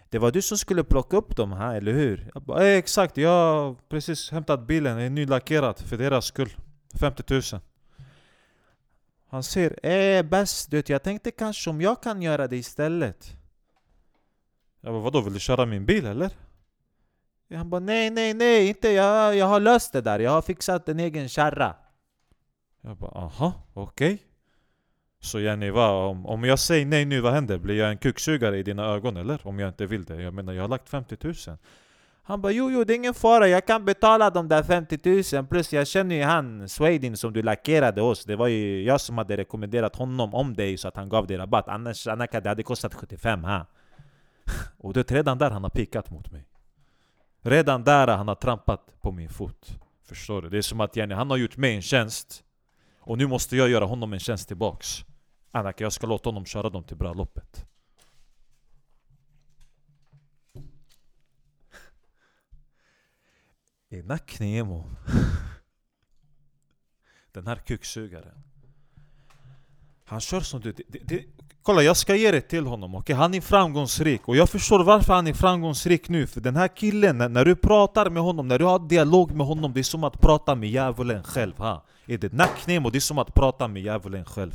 Det 0.09 0.19
var 0.19 0.31
du 0.31 0.41
som 0.41 0.57
skulle 0.57 0.83
plocka 0.83 1.17
upp 1.17 1.35
dem 1.35 1.51
här, 1.51 1.75
eller 1.75 1.93
hur? 1.93 2.31
Jag 2.33 2.43
bara, 2.43 2.67
eh, 2.67 2.77
exakt, 2.77 3.17
jag 3.17 3.29
har 3.29 3.75
precis 3.89 4.31
hämtat 4.31 4.67
bilen, 4.67 4.97
den 4.97 5.05
är 5.05 5.09
nylackerad 5.09 5.79
för 5.79 5.97
deras 5.97 6.25
skull 6.25 6.49
50 6.99 7.23
000 7.53 7.61
Han 9.29 9.43
säger 9.43 9.85
eh 9.85 10.23
Bess, 10.23 10.65
du 10.65 10.77
vet, 10.77 10.89
jag 10.89 11.03
tänkte 11.03 11.31
kanske 11.31 11.69
om 11.69 11.81
jag 11.81 12.03
kan 12.03 12.21
göra 12.21 12.47
det 12.47 12.57
istället. 12.57 13.36
Jag 14.81 14.93
bara, 14.93 15.01
vadå, 15.03 15.21
vill 15.21 15.33
du 15.33 15.39
köra 15.39 15.65
min 15.65 15.85
bil 15.85 16.05
eller? 16.05 16.31
Han 17.55 17.69
bara, 17.69 17.79
nej 17.79 18.09
nej 18.09 18.33
nej, 18.33 18.67
inte, 18.67 18.89
jag, 18.89 19.35
jag 19.35 19.45
har 19.45 19.59
löst 19.59 19.93
det 19.93 20.01
där, 20.01 20.19
jag 20.19 20.31
har 20.31 20.41
fixat 20.41 20.89
en 20.89 20.99
egen 20.99 21.29
kärra 21.29 21.75
Jag 22.81 22.97
bara, 22.97 23.11
aha, 23.11 23.53
okej 23.73 24.13
okay. 24.13 24.17
Så 25.19 25.39
Jenny, 25.39 25.69
vad, 25.69 26.09
om, 26.09 26.25
om 26.25 26.43
jag 26.43 26.59
säger 26.59 26.85
nej 26.85 27.05
nu, 27.05 27.21
vad 27.21 27.33
händer? 27.33 27.57
Blir 27.57 27.75
jag 27.75 27.89
en 27.89 27.97
kuksugare 27.97 28.57
i 28.57 28.63
dina 28.63 28.85
ögon 28.85 29.17
eller? 29.17 29.47
Om 29.47 29.59
jag 29.59 29.69
inte 29.69 29.85
vill 29.85 30.05
det? 30.05 30.21
Jag 30.21 30.33
menar, 30.33 30.53
jag 30.53 30.63
har 30.63 30.67
lagt 30.67 30.89
50 30.89 31.17
000 31.21 31.33
Han 32.23 32.41
bara 32.41 32.51
jo, 32.51 32.71
jo, 32.71 32.83
det 32.83 32.93
är 32.93 32.95
ingen 32.95 33.13
fara, 33.13 33.47
jag 33.47 33.65
kan 33.65 33.85
betala 33.85 34.29
de 34.29 34.47
där 34.47 34.63
50 34.63 35.35
000 35.35 35.45
Plus 35.45 35.73
jag 35.73 35.87
känner 35.87 36.15
ju 36.15 36.23
han, 36.23 36.69
Swedin 36.69 37.17
som 37.17 37.33
du 37.33 37.41
lackerade 37.41 38.01
oss 38.01 38.25
Det 38.25 38.35
var 38.35 38.47
ju 38.47 38.83
jag 38.83 39.01
som 39.01 39.17
hade 39.17 39.37
rekommenderat 39.37 39.95
honom 39.95 40.33
om 40.33 40.53
dig 40.53 40.77
så 40.77 40.87
att 40.87 40.95
han 40.95 41.09
gav 41.09 41.27
dig 41.27 41.37
rabatt 41.37 41.67
Annars, 41.67 42.07
annars 42.07 42.29
det 42.31 42.49
hade 42.49 42.63
kostat 42.63 42.93
75 42.93 43.43
ha 43.43 43.65
och 44.77 44.93
det 44.93 45.11
är 45.11 45.15
redan 45.15 45.37
där 45.37 45.51
han 45.51 45.63
har 45.63 45.69
pikat 45.69 46.11
mot 46.11 46.31
mig 46.31 46.47
Redan 47.41 47.83
där 47.83 48.07
han 48.07 48.27
har 48.27 48.35
trampat 48.35 49.01
på 49.01 49.11
min 49.11 49.29
fot 49.29 49.79
Förstår 50.03 50.41
du? 50.41 50.49
Det 50.49 50.57
är 50.57 50.61
som 50.61 50.81
att 50.81 50.95
Jenny, 50.95 51.13
han 51.13 51.29
har 51.29 51.37
gjort 51.37 51.57
mig 51.57 51.75
en 51.75 51.81
tjänst 51.81 52.43
Och 52.99 53.17
nu 53.17 53.27
måste 53.27 53.57
jag 53.57 53.69
göra 53.69 53.85
honom 53.85 54.13
en 54.13 54.19
tjänst 54.19 54.47
tillbaks 54.47 55.05
Anaka, 55.51 55.83
jag 55.83 55.93
ska 55.93 56.07
låta 56.07 56.29
honom 56.29 56.45
köra 56.45 56.69
dem 56.69 56.83
till 56.83 56.97
bröllopet. 56.97 57.65
Enak 63.89 64.39
Nemo. 64.39 64.89
Den 67.31 67.47
här 67.47 67.55
kuksugaren. 67.55 68.43
Han 70.05 70.19
kör 70.19 70.41
som 70.41 70.61
du... 70.61 70.71
Det, 70.71 70.99
det, 71.03 71.25
kolla, 71.67 71.83
jag 71.83 71.97
ska 71.97 72.15
ge 72.15 72.31
det 72.31 72.41
till 72.41 72.65
honom, 72.65 72.95
okej? 72.95 73.01
Okay? 73.01 73.15
Han 73.15 73.33
är 73.33 73.41
framgångsrik, 73.41 74.21
och 74.27 74.35
jag 74.35 74.49
förstår 74.49 74.83
varför 74.83 75.13
han 75.13 75.27
är 75.27 75.33
framgångsrik 75.33 76.09
nu 76.09 76.27
För 76.27 76.41
den 76.41 76.55
här 76.55 76.67
killen, 76.67 77.17
när, 77.17 77.29
när 77.29 77.45
du 77.45 77.55
pratar 77.55 78.09
med 78.09 78.23
honom, 78.23 78.47
när 78.47 78.59
du 78.59 78.65
har 78.65 78.79
dialog 78.79 79.31
med 79.31 79.47
honom 79.47 79.73
Det 79.73 79.79
är 79.79 79.83
som 79.83 80.03
att 80.03 80.21
prata 80.21 80.55
med 80.55 80.69
djävulen 80.69 81.23
själv, 81.23 81.53
ha? 81.57 81.83
Är 82.05 82.17
det 82.17 82.33
nacknemo? 82.33 82.89
Det 82.89 82.97
är 82.97 82.99
som 82.99 83.17
att 83.17 83.33
prata 83.33 83.67
med 83.67 83.81
djävulen 83.81 84.25
själv 84.25 84.51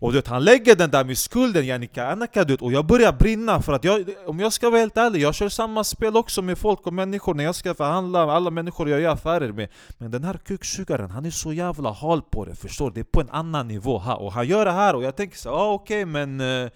och 0.00 0.12
du 0.12 0.18
vet, 0.18 0.28
han 0.28 0.44
lägger 0.44 0.76
den 0.76 0.90
där 0.90 1.04
med 1.04 1.18
skulden 1.18 1.66
Jannika, 1.66 2.06
Anaka 2.06 2.44
du 2.44 2.52
vet, 2.52 2.62
och 2.62 2.72
jag 2.72 2.86
börjar 2.86 3.12
brinna 3.12 3.62
för 3.62 3.72
att 3.72 3.84
jag, 3.84 4.04
om 4.26 4.40
jag 4.40 4.52
ska 4.52 4.70
vara 4.70 4.80
helt 4.80 4.96
ärlig, 4.96 5.20
jag 5.20 5.34
kör 5.34 5.48
samma 5.48 5.84
spel 5.84 6.16
också 6.16 6.42
med 6.42 6.58
folk 6.58 6.86
och 6.86 6.92
människor 6.92 7.34
när 7.34 7.44
jag 7.44 7.54
ska 7.54 7.74
förhandla 7.74 8.26
med 8.26 8.34
alla 8.34 8.50
människor 8.50 8.88
jag 8.88 9.00
gör 9.00 9.12
affärer 9.12 9.52
med 9.52 9.68
Men 9.98 10.10
den 10.10 10.24
här 10.24 10.34
kuksugaren, 10.44 11.10
han 11.10 11.26
är 11.26 11.30
så 11.30 11.52
jävla 11.52 11.90
hal 11.90 12.22
på 12.22 12.44
det, 12.44 12.54
förstår 12.54 12.90
du? 12.90 12.94
Det 12.94 13.00
är 13.00 13.04
på 13.04 13.20
en 13.20 13.30
annan 13.30 13.68
nivå 13.68 13.98
här, 13.98 14.20
och 14.20 14.32
han 14.32 14.46
gör 14.46 14.64
det 14.64 14.70
här 14.70 14.94
och 14.96 15.02
jag 15.02 15.16
tänker 15.16 15.38
så 15.38 15.50
ah, 15.50 15.72
okej 15.72 16.02
okay, 16.02 16.26
men 16.26 16.64
eh, 16.64 16.70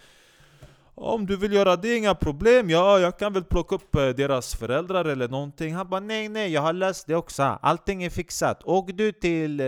om 0.95 1.26
du 1.26 1.37
vill 1.37 1.52
göra 1.52 1.76
det, 1.76 1.97
inga 1.97 2.14
problem. 2.14 2.71
Ja, 2.71 2.99
jag 2.99 3.19
kan 3.19 3.33
väl 3.33 3.45
plocka 3.45 3.75
upp 3.75 3.95
eh, 3.95 4.09
deras 4.09 4.54
föräldrar 4.54 5.04
eller 5.04 5.28
någonting. 5.28 5.75
Han 5.75 5.88
bara 5.88 6.00
nej, 6.00 6.28
nej, 6.28 6.52
jag 6.52 6.62
har 6.62 6.73
löst 6.73 7.07
det 7.07 7.14
också. 7.14 7.43
Allting 7.43 8.02
är 8.04 8.11
fixat. 8.11 8.62
Åk 8.64 8.90
du 8.93 9.12
till, 9.12 9.61
eh, 9.61 9.66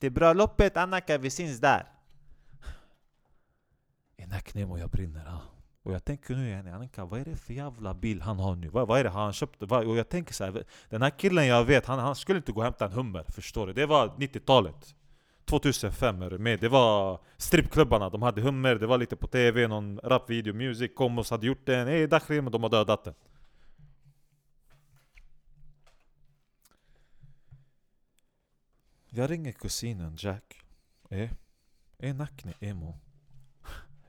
till 0.00 0.12
bröllopet, 0.12 0.76
Annika, 0.76 1.18
vi 1.18 1.30
syns 1.30 1.60
där. 1.60 1.93
Ena 4.34 4.40
knäm 4.40 4.70
och 4.70 4.78
jag 4.78 4.90
brinner. 4.90 5.26
Ah. 5.26 5.40
Och 5.82 5.92
jag 5.92 6.04
tänker 6.04 6.34
nu 6.34 6.46
igen, 6.46 6.66
Annika, 6.66 7.04
vad 7.04 7.20
är 7.20 7.24
det 7.24 7.36
för 7.36 7.54
jävla 7.54 7.94
bil 7.94 8.20
han 8.22 8.38
har 8.38 8.56
nu? 8.56 8.68
Vad, 8.68 8.88
vad 8.88 9.00
är 9.00 9.04
det 9.04 9.10
han 9.10 9.32
köpt? 9.32 9.62
Och 9.62 9.96
jag 9.96 10.08
tänker 10.08 10.34
så 10.34 10.44
här, 10.44 10.64
den 10.88 11.02
här 11.02 11.10
killen 11.10 11.46
jag 11.46 11.64
vet, 11.64 11.86
han, 11.86 11.98
han 11.98 12.16
skulle 12.16 12.36
inte 12.36 12.52
gå 12.52 12.58
och 12.58 12.64
hämta 12.64 12.84
en 12.84 12.92
Hummer, 12.92 13.24
förstår 13.28 13.66
du? 13.66 13.72
Det 13.72 13.86
var 13.86 14.08
90-talet. 14.08 14.94
2005 15.44 16.22
är 16.22 16.30
du 16.30 16.38
med. 16.38 16.60
Det 16.60 16.68
var 16.68 17.20
strippklubbarna, 17.36 18.10
de 18.10 18.22
hade 18.22 18.40
Hummer, 18.40 18.74
det 18.74 18.86
var 18.86 18.98
lite 18.98 19.16
på 19.16 19.26
TV, 19.26 19.68
någon 19.68 19.98
rapvideo, 19.98 20.54
music, 20.54 20.92
Komos 20.94 21.30
hade 21.30 21.46
gjort 21.46 21.66
den, 21.66 21.88
ey 21.88 22.06
Dakhri, 22.06 22.40
men 22.40 22.52
de 22.52 22.62
har 22.62 22.70
dödat 22.70 23.04
den. 23.04 23.14
Jag 29.08 29.30
ringer 29.30 29.52
kusinen 29.52 30.16
Jack. 30.18 30.62
Eh? 31.10 31.30
Eh 31.98 32.14
Nakne 32.14 32.52
emo. 32.60 33.03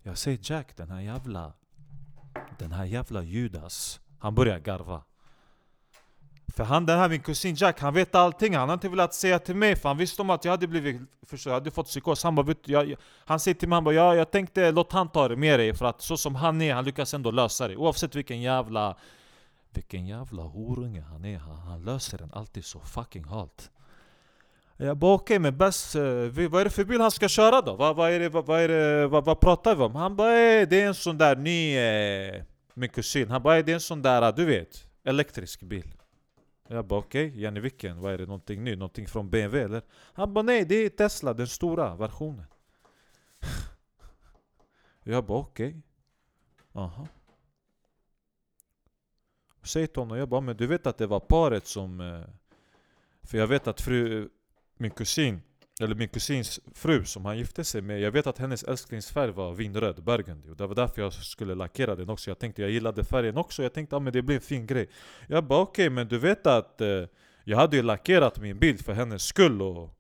Jag 0.08 0.18
säger 0.18 0.40
Jack, 0.42 0.78
den 0.78 0.90
här 0.90 1.02
jävla... 1.02 1.54
Den 2.58 2.72
här 2.72 2.86
jävla 2.86 3.24
Judas. 3.24 4.00
Han 4.20 4.36
börjar 4.36 4.60
garva. 4.60 5.04
För 6.56 6.64
han 6.64 6.86
den 6.86 7.00
här 7.00 7.10
min 7.10 7.22
kusin 7.22 7.56
Jack, 7.56 7.80
han 7.80 7.94
vet 7.94 8.16
allting, 8.16 8.56
han 8.56 8.70
har 8.70 8.74
inte 8.74 8.90
velat 8.90 9.14
säga 9.14 9.40
till 9.40 9.56
mig 9.56 9.76
för 9.76 9.90
han 9.90 9.98
visste 9.98 10.22
om 10.22 10.30
att 10.30 10.46
jag 10.46 10.52
hade 10.52 10.68
blivit 10.68 11.02
förstå, 11.22 11.50
jag 11.50 11.54
hade 11.54 11.72
fått 11.72 11.88
psykos. 11.88 12.24
Han 12.24 12.36
bara, 12.36 12.56
jag, 12.66 12.96
han 13.26 13.40
säger 13.40 13.56
till 13.56 13.70
mig, 13.70 13.76
han 13.76 13.84
bara, 13.84 13.96
ja, 13.96 14.16
jag 14.16 14.32
tänkte 14.32 14.72
låt 14.72 14.92
han 14.92 15.10
ta 15.10 15.28
det 15.28 15.36
med 15.36 15.60
dig 15.60 15.74
för 15.74 15.86
att 15.86 16.02
så 16.02 16.18
som 16.18 16.36
han 16.36 16.62
är, 16.62 16.74
han 16.74 16.86
lyckas 16.86 17.14
ändå 17.14 17.32
lösa 17.32 17.68
det. 17.68 17.76
Oavsett 17.76 18.16
vilken 18.16 18.42
jävla 18.42 18.98
Vilken 19.70 20.08
jävla 20.08 20.44
horunge 20.44 21.02
han 21.02 21.26
är, 21.26 21.38
han, 21.38 21.58
han 21.58 21.84
löser 21.84 22.18
den 22.18 22.34
alltid 22.34 22.66
så 22.66 22.80
fucking 22.80 23.24
halt 23.24 23.72
jag 24.78 24.98
bara 24.98 25.14
okej 25.14 25.24
okay, 25.24 25.40
men 25.40 25.58
Bess, 25.58 25.96
eh, 25.96 26.50
vad 26.50 26.62
är 26.62 26.64
det 26.64 26.70
för 26.70 26.84
bil 26.84 27.02
han 27.02 27.12
ska 27.12 27.28
köra 27.28 27.62
då? 27.62 27.76
Vad, 27.76 27.96
vad, 27.96 28.12
är 28.12 28.20
det, 28.20 28.30
vad, 28.30 28.46
vad, 28.46 28.62
är 28.62 28.68
det, 28.68 29.08
vad, 29.08 29.26
vad 29.26 29.40
pratar 29.40 29.76
vi 29.76 29.84
om? 29.84 29.96
Han 29.96 30.16
bara 30.16 30.40
eh, 30.40 30.68
det 30.68 30.82
är 30.82 30.88
en 30.88 30.94
sån 30.94 31.18
där 31.18 31.36
ny, 31.36 31.78
eh, 31.78 32.44
min 32.74 32.90
kusin, 32.90 33.30
han 33.30 33.44
bara 33.44 33.58
eh, 33.58 33.66
det 33.66 33.72
är 33.72 33.74
en 33.74 33.80
sån 33.82 34.02
där, 34.02 34.32
du 34.32 34.46
vet, 34.46 34.88
elektrisk 35.04 35.62
bil 35.62 35.96
jag 36.68 36.86
bara 36.86 37.00
okej, 37.00 37.28
okay, 37.28 37.42
Jenny 37.42 37.60
vilken? 37.60 38.02
Vad 38.02 38.14
är 38.14 38.18
det? 38.18 38.26
Någonting 38.26 38.64
nytt? 38.64 38.78
Någonting 38.80 39.08
från 39.08 39.30
BMW 39.30 39.66
eller? 39.66 39.82
Han 40.14 40.34
bara 40.34 40.42
nej, 40.42 40.66
det 40.66 40.76
är 40.76 40.90
Tesla, 40.90 41.34
den 41.34 41.48
stora 41.48 41.96
versionen 41.96 42.46
Jag 45.04 45.26
bara 45.26 45.38
okej 45.38 45.68
okay. 45.68 45.82
Aha 46.74 47.08
Säg 49.64 49.88
till 49.88 50.02
honom, 50.02 50.18
jag 50.18 50.30
bara 50.30 50.42
men 50.42 50.58
du 50.58 50.68
vet 50.68 50.88
att 50.88 50.98
det 50.98 51.08
var 51.08 51.20
paret 51.20 51.68
som 51.68 52.02
eh, 52.02 52.24
För 53.24 53.38
jag 53.38 53.48
vet 53.48 53.68
att 53.68 53.82
fru, 53.82 54.30
min 54.78 54.92
kusin 54.92 55.42
eller 55.82 55.96
min 55.96 56.08
kusins 56.08 56.60
fru 56.74 57.06
som 57.06 57.26
han 57.26 57.38
gifte 57.38 57.64
sig 57.64 57.82
med. 57.82 58.00
Jag 58.00 58.12
vet 58.12 58.28
att 58.28 58.38
hennes 58.38 58.64
älsklingsfärg 58.64 59.32
var 59.32 59.54
vinröd, 59.54 60.04
burgundy 60.04 60.50
Och 60.50 60.56
det 60.56 60.68
var 60.68 60.76
därför 60.76 61.02
jag 61.02 61.14
skulle 61.14 61.56
lackera 61.56 61.96
den 61.96 62.10
också. 62.10 62.30
Jag 62.30 62.40
tänkte 62.40 62.62
jag 62.62 62.72
gillade 62.72 63.04
färgen 63.04 63.38
också. 63.38 63.64
Jag 63.64 63.74
tänkte 63.74 63.96
att 63.96 63.98
ah, 63.98 64.04
men 64.04 64.14
det 64.14 64.22
blir 64.22 64.36
en 64.36 64.42
fin 64.42 64.68
grej. 64.68 64.90
Jag 65.28 65.44
bara 65.44 65.62
okej 65.62 65.86
okay, 65.86 65.90
men 65.90 66.08
du 66.08 66.18
vet 66.18 66.48
att 66.48 66.82
eh, 66.82 67.04
Jag 67.44 67.58
hade 67.58 67.78
ju 67.78 67.84
lackerat 67.84 68.40
min 68.40 68.60
bil 68.60 68.78
för 68.78 68.94
hennes 68.94 69.24
skull 69.24 69.62
och 69.62 70.00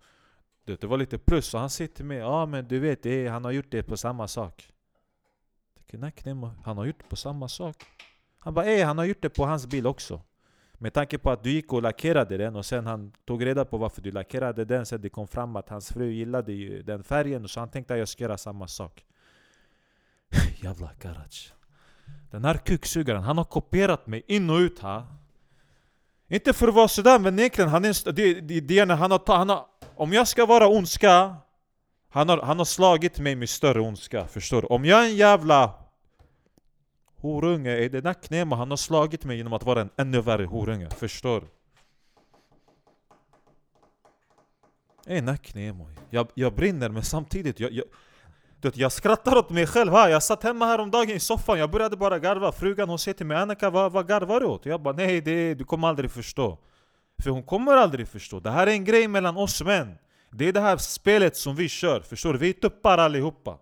det, 0.65 0.81
det 0.81 0.87
var 0.87 0.97
lite 0.97 1.17
plus. 1.17 1.53
Och 1.53 1.59
han 1.59 1.69
säger 1.69 1.87
till 1.87 2.05
mig 2.05 2.17
Ja 2.17 2.25
ah, 2.25 2.45
men 2.45 2.67
du 2.67 2.79
vet 2.79 3.03
det, 3.03 3.27
han 3.27 3.45
har 3.45 3.51
gjort 3.51 3.71
det 3.71 3.83
på 3.83 3.97
samma 3.97 4.27
sak. 4.27 4.69
Jag 5.75 6.01
tänker, 6.01 6.33
nej, 6.33 6.51
han 6.63 6.77
har 6.77 6.85
gjort 6.85 6.99
det 6.99 7.09
på 7.09 7.15
samma 7.15 7.47
sak. 7.47 7.75
Han 8.39 8.53
bara 8.53 8.65
ey 8.65 8.83
han 8.83 8.97
har 8.97 9.05
gjort 9.05 9.21
det 9.21 9.29
på 9.29 9.45
hans 9.45 9.67
bil 9.67 9.87
också 9.87 10.21
med 10.77 10.93
tanke 10.93 11.17
på 11.17 11.31
att 11.31 11.43
du 11.43 11.51
gick 11.51 11.73
och 11.73 11.81
lackerade 11.81 12.37
den 12.37 12.55
och 12.55 12.65
sen 12.65 12.85
han 12.85 13.11
tog 13.25 13.45
reda 13.45 13.65
på 13.65 13.77
varför 13.77 14.01
du 14.01 14.11
lackerade 14.11 14.65
den 14.65 14.85
Sen 14.85 15.01
det 15.01 15.09
kom 15.09 15.27
fram 15.27 15.55
att 15.55 15.69
hans 15.69 15.89
fru 15.89 16.11
gillade 16.11 16.53
ju 16.53 16.83
den 16.83 17.03
färgen 17.03 17.47
så 17.47 17.59
han 17.59 17.69
tänkte 17.69 17.93
att 17.93 17.99
jag 17.99 18.07
ska 18.07 18.23
göra 18.23 18.37
samma 18.37 18.67
sak. 18.67 19.05
Jävla 20.63 20.87
Karac 20.87 21.53
Den 22.31 22.45
här 22.45 22.57
kuksugaren, 22.57 23.23
han 23.23 23.37
har 23.37 23.45
kopierat 23.45 24.07
mig 24.07 24.23
in 24.27 24.49
och 24.49 24.57
ut 24.57 24.79
här 24.79 25.03
Inte 26.27 26.53
för 26.53 26.67
att 26.67 26.73
vara 26.73 26.87
sådär 26.87 27.19
men 27.19 27.39
egentligen, 27.39 27.69
han 27.69 27.85
är, 27.85 28.11
det, 28.11 28.41
det, 28.41 28.59
det, 28.59 28.79
han 28.79 29.11
har, 29.11 29.35
han 29.37 29.49
har, 29.49 29.65
om 29.95 30.13
jag 30.13 30.27
ska 30.27 30.45
vara 30.45 30.67
ondska 30.67 31.35
han 32.09 32.29
har, 32.29 32.41
han 32.41 32.57
har 32.57 32.65
slagit 32.65 33.19
mig 33.19 33.35
med 33.35 33.49
större 33.49 33.79
ondska, 33.81 34.27
förstår 34.27 34.61
du? 34.61 34.67
Om 34.67 34.85
jag 34.85 34.99
är 34.99 35.05
en 35.05 35.15
jävla 35.15 35.73
horunge, 37.25 37.71
är 37.71 37.89
det 37.89 38.03
nacknäma 38.03 38.55
han 38.55 38.69
har 38.69 38.77
slagit 38.77 39.25
mig 39.25 39.37
genom 39.37 39.53
att 39.53 39.63
vara 39.63 39.81
en 39.81 39.89
ännu 39.97 40.21
värre 40.21 40.45
horunge, 40.45 40.89
förstår 40.89 41.41
du? 41.41 41.47
Ey 45.07 45.21
nacknemo, 45.21 45.87
jag, 46.09 46.27
jag 46.33 46.55
brinner 46.55 46.89
men 46.89 47.03
samtidigt, 47.03 47.59
jag, 47.59 47.71
jag, 47.71 47.85
vet, 48.61 48.77
jag 48.77 48.91
skrattar 48.91 49.35
åt 49.35 49.49
mig 49.49 49.67
själv 49.67 49.91
här. 49.91 50.09
Jag 50.09 50.23
satt 50.23 50.43
hemma 50.43 50.65
häromdagen 50.65 51.15
i 51.15 51.19
soffan, 51.19 51.59
jag 51.59 51.71
började 51.71 51.97
bara 51.97 52.19
garva 52.19 52.51
Frugan 52.51 52.89
hon 52.89 52.99
säger 52.99 53.17
till 53.17 53.25
mig 53.25 53.37
'Annika 53.37 53.69
vad, 53.69 53.91
vad 53.91 54.07
garvar 54.07 54.39
du 54.39 54.45
åt?' 54.45 54.65
Jag 54.65 54.81
bara 54.81 54.93
'Nej, 54.93 55.21
det, 55.21 55.53
du 55.53 55.63
kommer 55.63 55.87
aldrig 55.87 56.11
förstå' 56.11 56.57
För 57.23 57.29
hon 57.29 57.43
kommer 57.43 57.71
aldrig 57.71 58.07
förstå, 58.07 58.39
det 58.39 58.51
här 58.51 58.67
är 58.67 58.71
en 58.71 58.85
grej 58.85 59.07
mellan 59.07 59.37
oss 59.37 59.63
män 59.63 59.97
Det 60.31 60.47
är 60.47 60.53
det 60.53 60.61
här 60.61 60.77
spelet 60.77 61.37
som 61.37 61.55
vi 61.55 61.69
kör, 61.69 62.01
förstår 62.01 62.33
du? 62.33 62.39
Vi 62.39 62.49
är 62.49 62.53
tuppar 62.53 62.97
allihopa 62.97 63.57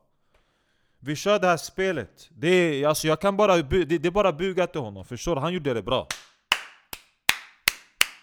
vi 1.05 1.15
kör 1.15 1.39
det 1.39 1.47
här 1.47 1.57
spelet. 1.57 2.29
Det 2.29 2.47
är, 2.47 2.87
alltså 2.87 3.07
jag 3.07 3.21
kan 3.21 3.37
bara, 3.37 3.57
det, 3.57 3.85
det 3.85 4.07
är 4.07 4.11
bara 4.11 4.31
buga 4.31 4.67
till 4.67 4.81
honom, 4.81 5.05
förstår 5.05 5.35
du? 5.35 5.41
Han 5.41 5.53
gjorde 5.53 5.73
det 5.73 5.81
bra. 5.81 6.07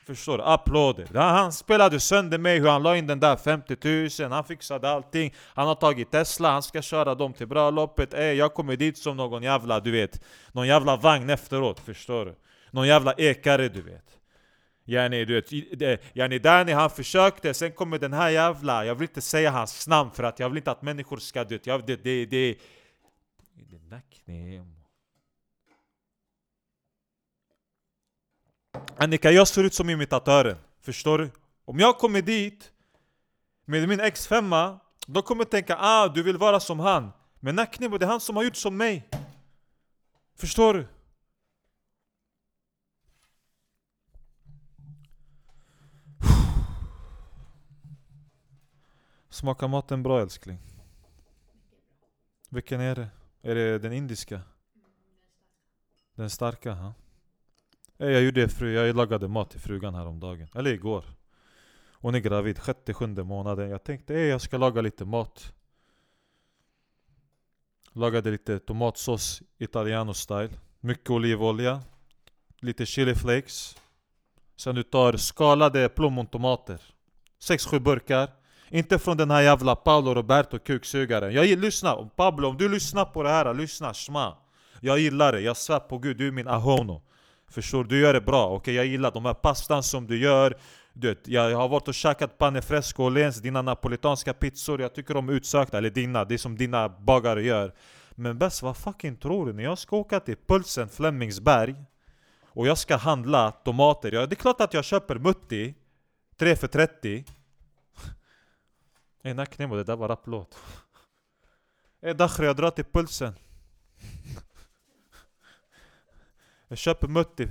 Förstår 0.07 0.39
du? 0.39 0.45
Applåder. 0.45 1.07
Han 1.15 1.53
spelade 1.53 2.01
sönder 2.01 2.39
mig 2.39 2.59
hur 2.59 2.69
han 2.69 2.83
la 2.83 2.97
in 2.97 3.07
den 3.07 3.21
där 3.21 3.37
50 3.37 4.23
000, 4.23 4.33
han 4.33 4.45
fixade 4.45 4.91
allting. 4.91 5.35
Han 5.55 5.67
har 5.67 5.75
tagit 5.75 6.11
Tesla, 6.11 6.51
han 6.51 6.63
ska 6.63 6.83
köra 6.83 7.15
dem 7.15 7.33
till 7.33 7.47
bröllopet. 7.47 8.15
Ey, 8.15 8.35
jag 8.35 8.55
kommer 8.55 8.77
dit 8.77 8.99
som 8.99 9.17
någon 9.17 9.43
jävla, 9.43 9.81
du 9.81 9.91
vet, 9.91 10.25
någon 10.53 10.67
jävla 10.67 10.97
vagn 10.97 11.31
efteråt, 11.31 11.81
förstår 11.81 12.25
du? 12.25 12.35
Någon 12.71 12.87
jävla 12.87 13.13
ekare, 13.13 13.69
du 13.69 13.83
vet. 13.83 14.20
Yani, 14.91 15.25
du 15.25 15.35
vet, 15.35 16.01
yani 16.15 16.39
Danny 16.39 16.73
han 16.73 16.91
försökte, 16.91 17.55
sen 17.55 17.73
kommer 17.73 17.99
den 17.99 18.13
här 18.13 18.31
jävla, 18.31 18.85
jag 18.85 18.95
vill 18.95 19.09
inte 19.09 19.21
säga 19.21 19.51
hans 19.51 19.87
namn 19.87 20.11
för 20.11 20.23
att 20.23 20.39
jag 20.39 20.49
vill 20.49 20.59
inte 20.59 20.71
att 20.71 20.83
människor 20.83 21.17
ska 21.17 21.45
dö. 21.45 21.59
Jag, 21.65 21.87
det, 21.87 22.05
det, 22.05 22.27
det, 22.27 22.57
det. 24.25 24.63
Annika, 28.97 29.31
jag 29.31 29.49
ser 29.49 29.65
ut 29.65 29.75
som 29.75 29.91
imitatören. 29.91 30.57
Förstår 30.81 31.19
du? 31.19 31.31
Om 31.65 31.79
jag 31.79 31.99
kommer 31.99 32.23
dit 32.23 32.73
med 33.65 33.89
min 33.89 34.01
X5, 34.01 34.79
då 35.07 35.23
kommer 35.23 35.41
jag 35.41 35.51
tänka 35.51 35.77
ah, 35.81 36.09
du 36.09 36.23
vill 36.23 36.37
vara 36.37 36.61
som 36.61 36.81
han. 36.81 37.13
Men 37.41 37.57
Nacknebo, 37.57 37.99
det 37.99 38.07
är 38.07 38.11
han 38.11 38.21
som 38.21 38.37
har 38.37 38.43
gjort 38.43 38.57
som 38.57 38.77
mig. 38.77 39.09
Förstår 40.37 40.75
du? 40.75 40.87
Smakar 49.31 49.69
maten 49.69 50.03
bra 50.03 50.21
älskling? 50.21 50.59
Vilken 52.49 52.81
är 52.81 52.95
det? 52.95 53.09
Är 53.43 53.55
det 53.55 53.79
den 53.79 53.93
indiska? 53.93 54.41
Den 56.15 56.31
starka? 56.31 56.73
Ha? 56.73 56.95
Eh, 57.99 58.09
jag 58.09 58.23
gjorde 58.23 58.49
fru, 58.49 58.73
jag 58.73 58.97
lagade 58.97 59.29
mat 59.29 59.51
till 59.51 59.61
frugan 59.61 59.95
häromdagen, 59.95 60.49
eller 60.55 60.73
igår 60.73 61.05
Hon 61.93 62.15
är 62.15 62.19
gravid, 62.19 62.59
sjätte, 62.59 62.95
sjunde 62.95 63.25
månaden 63.25 63.71
Jag 63.71 63.85
tänkte 63.85 64.15
ey, 64.15 64.27
jag 64.27 64.41
ska 64.41 64.59
laga 64.59 64.81
lite 64.81 65.05
mat 65.05 65.53
Lagade 67.93 68.31
lite 68.31 68.59
tomatsås 68.59 69.43
italiano 69.59 70.15
style 70.15 70.51
Mycket 70.81 71.11
olivolja 71.11 71.83
Lite 72.61 72.87
chili 72.87 73.15
flakes 73.15 73.77
Sen 74.57 74.75
du 74.75 74.83
tar 74.83 75.17
skalade 75.17 75.89
plommontomater 75.89 76.83
6-7 77.41 77.79
burkar 77.79 78.40
inte 78.71 78.99
från 78.99 79.17
den 79.17 79.31
här 79.31 79.43
jävla 79.43 79.77
Paolo 79.77 80.15
Roberto 80.15 80.59
kuksugaren. 80.59 81.35
Jag 81.35 81.47
lyssnar, 81.59 82.09
Pablo 82.17 82.49
om 82.49 82.57
du 82.57 82.69
lyssnar 82.69 83.05
på 83.05 83.23
det 83.23 83.29
här, 83.29 83.55
lyssna 83.55 83.95
shma 83.95 84.37
Jag 84.81 84.99
gillar 84.99 85.33
det, 85.33 85.41
jag 85.41 85.57
svär 85.57 85.79
på 85.79 85.99
gud, 85.99 86.17
du 86.17 86.29
är 86.29 86.33
min 86.33 86.49
ahono. 86.49 87.03
Förstår 87.51 87.85
du? 87.85 87.89
Du 87.89 88.01
gör 88.01 88.13
det 88.13 88.21
bra, 88.21 88.47
okej? 88.47 88.57
Okay? 88.57 88.75
Jag 88.75 88.87
gillar 88.87 89.11
de 89.11 89.25
här 89.25 89.35
pastan 89.35 89.83
som 89.83 90.07
du 90.07 90.19
gör. 90.19 90.57
Du 90.93 91.09
vet, 91.09 91.29
jag 91.29 91.57
har 91.57 91.69
varit 91.69 91.89
och 91.89 91.95
käkat 91.95 92.39
pane 92.39 92.63
fresco 92.63 93.05
och 93.05 93.11
Lens, 93.11 93.37
dina 93.37 93.63
napolitanska 93.63 94.33
pizzor, 94.33 94.81
jag 94.81 94.95
tycker 94.95 95.15
de 95.15 95.29
är 95.29 95.33
utsökta, 95.33 95.79
eller 95.79 95.91
dina, 95.91 96.25
det 96.25 96.35
är 96.35 96.39
som 96.39 96.57
dina 96.57 96.89
bagare 96.89 97.43
gör. 97.43 97.75
Men 98.11 98.39
bäst, 98.39 98.63
vad 98.63 98.77
fucking 98.77 99.17
tror 99.17 99.47
du? 99.47 99.53
När 99.53 99.65
jag 99.65 99.79
ska 99.79 99.97
åka 99.97 100.21
till 100.21 100.37
Pulsen 100.47 100.89
Flemingsberg 100.89 101.75
och 102.47 102.67
jag 102.67 102.79
ska 102.79 102.97
handla 102.97 103.51
tomater, 103.51 104.13
ja 104.13 104.27
det 104.27 104.35
är 104.35 104.37
klart 104.37 104.61
att 104.61 104.75
jag 104.75 104.85
köper 104.85 105.19
mutti 105.19 105.75
3 106.39 106.57
för 106.57 106.67
30 106.67 107.25
Ey 109.23 109.35
Nacknemo, 109.35 109.77
det 109.77 109.85
där 109.85 109.97
var 109.97 110.09
rapplåt 110.09 110.59
Ey 112.03 112.13
Dakhri, 112.13 112.47
jag 112.47 112.57
drar 112.57 112.71
till 112.71 112.85
Pulsen 112.85 113.35
Jag 116.69 116.79
köper 116.79 117.09
mutti 117.09 117.49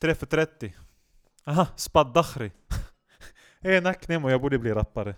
3 0.00 0.14
för 0.14 0.26
30 0.26 0.74
Aha, 1.44 1.66
Spad 1.76 2.12
Dakhri 2.12 2.52
Ey 3.62 3.80
Nacknemo, 3.80 4.30
jag 4.30 4.40
borde 4.40 4.58
bli 4.58 4.72
rappare 4.74 5.14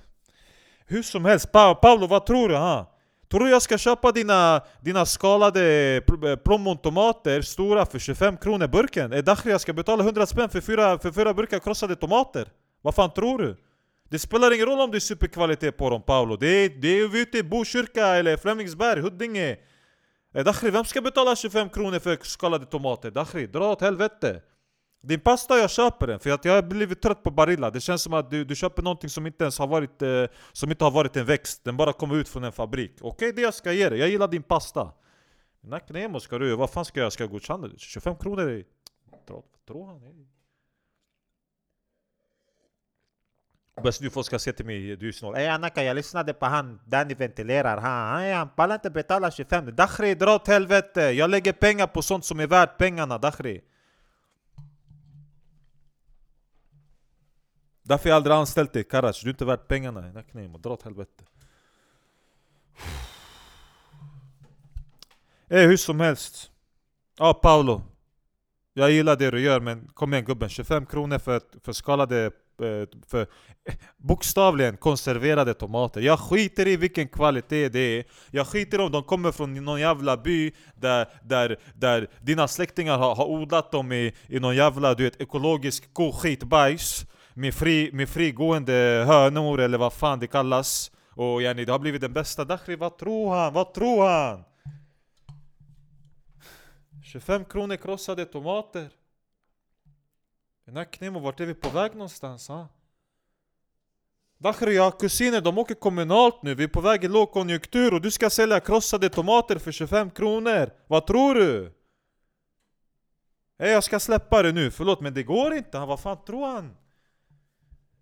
Hur 0.86 1.02
som 1.02 1.24
helst, 1.24 1.52
pa 1.52 1.74
Paolo 1.74 2.06
vad 2.06 2.26
tror 2.26 2.48
du? 2.48 2.56
Ha? 2.56 2.96
Tror 3.28 3.40
du 3.44 3.50
jag 3.50 3.62
ska 3.62 3.78
köpa 3.78 4.12
dina, 4.12 4.62
dina 4.80 5.06
skalade 5.06 5.60
pl- 6.00 6.30
eh, 6.30 6.36
plommontomater 6.36 7.42
stora 7.42 7.86
för 7.86 7.98
25 7.98 8.36
kronor 8.36 8.66
burken? 8.66 9.12
Är 9.12 9.22
Dakhri 9.22 9.50
jag 9.50 9.60
ska 9.60 9.72
betala 9.72 10.04
100 10.04 10.26
spänn 10.26 10.48
för 10.48 10.60
fyra, 10.60 10.98
för 10.98 11.12
fyra 11.12 11.34
burkar 11.34 11.58
krossade 11.58 11.96
tomater? 11.96 12.48
Vad 12.82 12.94
fan 12.94 13.10
tror 13.10 13.38
du? 13.38 13.56
Det 14.10 14.18
spelar 14.18 14.54
ingen 14.54 14.66
roll 14.66 14.80
om 14.80 14.90
det 14.90 14.98
är 14.98 15.00
superkvalitet 15.00 15.76
på 15.76 15.90
dem 15.90 16.02
Paolo. 16.02 16.36
Det 16.36 16.48
är, 16.48 16.68
det 16.68 16.88
är 16.88 17.16
ute 17.16 17.38
i 17.38 17.42
Botkyrka 17.42 18.06
eller 18.06 18.36
Flemingsberg, 18.36 19.00
Huddinge. 19.00 19.56
Eh, 20.34 20.44
Dakhri, 20.44 20.70
vem 20.70 20.84
ska 20.84 21.00
betala 21.00 21.36
25 21.36 21.68
kronor 21.68 21.98
för 21.98 22.18
skalade 22.22 22.66
tomater? 22.66 23.10
Dakhri, 23.10 23.46
dra 23.46 23.72
åt 23.72 23.80
helvete! 23.80 24.42
Din 25.02 25.20
pasta, 25.20 25.58
jag 25.58 25.70
köper 25.70 26.06
den, 26.06 26.20
för 26.20 26.30
att 26.30 26.44
jag 26.44 26.52
har 26.52 26.62
blivit 26.62 27.02
trött 27.02 27.22
på 27.22 27.30
Barilla. 27.30 27.70
Det 27.70 27.80
känns 27.80 28.02
som 28.02 28.12
att 28.12 28.30
du, 28.30 28.44
du 28.44 28.56
köper 28.56 28.82
någonting 28.82 29.10
som 29.10 29.26
inte 29.26 29.44
ens 29.44 29.58
har 29.58 29.66
varit 29.66 30.02
eh, 30.02 30.24
Som 30.52 30.70
inte 30.70 30.84
har 30.84 30.90
varit 30.90 31.16
en 31.16 31.26
växt, 31.26 31.64
den 31.64 31.76
bara 31.76 31.92
kommer 31.92 32.16
ut 32.16 32.28
från 32.28 32.44
en 32.44 32.52
fabrik. 32.52 32.92
Okej, 33.00 33.32
det 33.32 33.42
jag 33.42 33.54
ska 33.54 33.72
ge 33.72 33.88
dig, 33.88 33.98
jag 33.98 34.08
gillar 34.08 34.28
din 34.28 34.42
pasta. 34.42 34.92
Nacknemo 35.60 36.20
ska 36.20 36.38
du, 36.38 36.56
vad 36.56 36.70
fan 36.70 36.84
ska 36.84 37.00
jag, 37.00 37.12
ska 37.12 37.22
jag 37.22 37.30
godkänna? 37.30 37.68
det? 37.68 37.78
25 37.78 38.16
kronor 38.16 38.64
Tror 39.66 39.86
han 39.86 40.02
är. 40.02 40.26
Bäst 43.82 44.02
du 44.02 44.10
får 44.10 44.22
ska 44.22 44.38
se 44.38 44.52
till 44.52 44.66
mig, 44.66 44.96
du 44.96 45.08
är 45.08 45.12
snål. 45.12 45.36
Ey 45.36 45.46
Anaka, 45.46 45.84
jag 45.84 45.94
lyssnade 45.94 46.34
på 46.34 46.46
han, 46.46 46.80
Danny 46.84 47.14
ventilerar. 47.14 47.76
Han, 47.76 48.32
han, 48.32 48.48
pallar 48.48 48.74
inte 48.74 48.90
betala 48.90 49.30
25 49.30 49.76
Dakhri, 49.76 50.14
dra 50.14 50.34
åt 50.34 50.48
helvete! 50.48 51.00
Jag 51.00 51.30
lägger 51.30 51.52
pengar 51.52 51.86
på 51.86 52.02
sånt 52.02 52.24
som 52.24 52.40
är 52.40 52.46
värt 52.46 52.78
pengarna, 52.78 53.18
Dakhri. 53.18 53.60
Därför 57.82 58.04
har 58.04 58.10
jag 58.10 58.16
aldrig 58.16 58.36
anställt 58.36 58.72
dig 58.72 58.84
Karac, 58.84 59.20
du 59.20 59.28
är 59.28 59.32
inte 59.32 59.44
värd 59.44 59.68
pengarna. 59.68 60.00
Nacknemo, 60.00 60.58
dra 60.58 60.70
åt 60.70 60.82
helvete. 60.82 61.24
Ey 65.48 65.66
hur 65.66 65.76
som 65.76 66.00
helst. 66.00 66.50
Ja 67.18 67.34
Paolo. 67.34 67.82
Jag 68.74 68.90
gillar 68.90 69.16
det 69.16 69.30
du 69.30 69.40
gör 69.40 69.60
men 69.60 69.88
kom 69.88 70.12
igen 70.12 70.24
gubben. 70.24 70.48
25 70.48 70.86
kronor 70.86 71.18
för, 71.18 71.40
för 71.64 71.72
skalade 71.72 72.30
Eh, 72.62 72.86
för 73.08 73.26
bokstavligen 73.96 74.76
konserverade 74.76 75.54
tomater. 75.54 76.00
Jag 76.00 76.18
skiter 76.18 76.68
i 76.68 76.76
vilken 76.76 77.08
kvalitet 77.08 77.68
det 77.68 77.98
är. 77.98 78.04
Jag 78.30 78.46
skiter 78.46 78.80
om 78.80 78.92
de 78.92 79.02
kommer 79.02 79.32
från 79.32 79.64
någon 79.64 79.80
jävla 79.80 80.16
by 80.16 80.52
Där, 80.74 81.08
där, 81.22 81.58
där 81.74 82.08
dina 82.20 82.48
släktingar 82.48 82.98
har, 82.98 83.14
har 83.14 83.26
odlat 83.26 83.72
dem 83.72 83.92
i, 83.92 84.14
i 84.26 84.40
någon 84.40 84.56
jävla 84.56 84.94
du 84.94 85.04
vet, 85.04 85.20
ekologisk 85.20 85.94
koskitbajs 85.94 87.06
med, 87.34 87.54
fri, 87.54 87.90
med 87.92 88.08
frigående 88.08 89.04
hönor 89.06 89.60
eller 89.60 89.78
vad 89.78 89.92
fan 89.92 90.18
det 90.18 90.26
kallas. 90.26 90.90
Och 91.14 91.42
yani, 91.42 91.64
det 91.64 91.72
har 91.72 91.78
blivit 91.78 92.00
den 92.00 92.12
bästa. 92.12 92.44
Dakhri, 92.44 92.76
vad 92.76 92.98
tror 92.98 93.34
han? 93.34 93.52
Vad 93.52 93.74
tror 93.74 94.08
han? 94.08 94.44
25 97.04 97.44
kronor 97.44 97.76
krossade 97.76 98.24
tomater. 98.24 98.88
Den 100.70 100.76
här 100.76 100.84
Knemo, 100.84 101.20
vart 101.20 101.40
är 101.40 101.46
vi 101.46 101.54
på 101.54 101.68
väg 101.68 101.92
någonstans? 101.92 102.48
Ha? 102.48 102.68
Har 104.42 104.98
kusiner, 104.98 105.40
de 105.40 105.58
åker 105.58 105.74
kommunalt 105.74 106.42
nu 106.42 106.54
Vi 106.54 106.64
är 106.64 106.68
på 106.68 106.80
väg 106.80 107.04
i 107.04 107.08
lågkonjunktur 107.08 107.94
och 107.94 108.00
du 108.00 108.10
ska 108.10 108.30
sälja 108.30 108.60
krossade 108.60 109.08
tomater 109.08 109.58
för 109.58 109.72
25 109.72 110.10
kronor 110.10 110.70
Vad 110.86 111.06
tror 111.06 111.34
du? 111.34 111.74
Hey, 113.58 113.70
jag 113.70 113.84
ska 113.84 114.00
släppa 114.00 114.42
det 114.42 114.52
nu, 114.52 114.70
förlåt 114.70 115.00
men 115.00 115.14
det 115.14 115.22
går 115.22 115.54
inte, 115.54 115.78
han, 115.78 115.88
vad 115.88 116.00
fan 116.00 116.24
tror 116.24 116.46
han? 116.46 116.76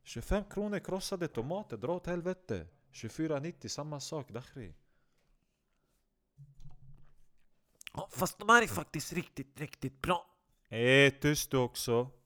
25 0.02 0.44
kronor 0.44 0.78
krossade 0.78 1.28
tomater, 1.28 1.76
dra 1.76 1.92
åt 1.92 2.06
helvete 2.06 2.66
24,90 2.92 3.68
samma 3.68 4.00
sak, 4.00 4.30
Dakhri 4.30 4.74
Ja, 7.92 8.08
fast 8.12 8.38
de 8.38 8.48
här 8.48 8.62
är 8.62 8.66
faktiskt 8.66 9.12
riktigt, 9.12 9.60
riktigt 9.60 10.02
bra. 10.02 10.26
Eh, 10.68 11.12
tyst 11.20 11.50
du 11.50 11.56
också 11.56 12.17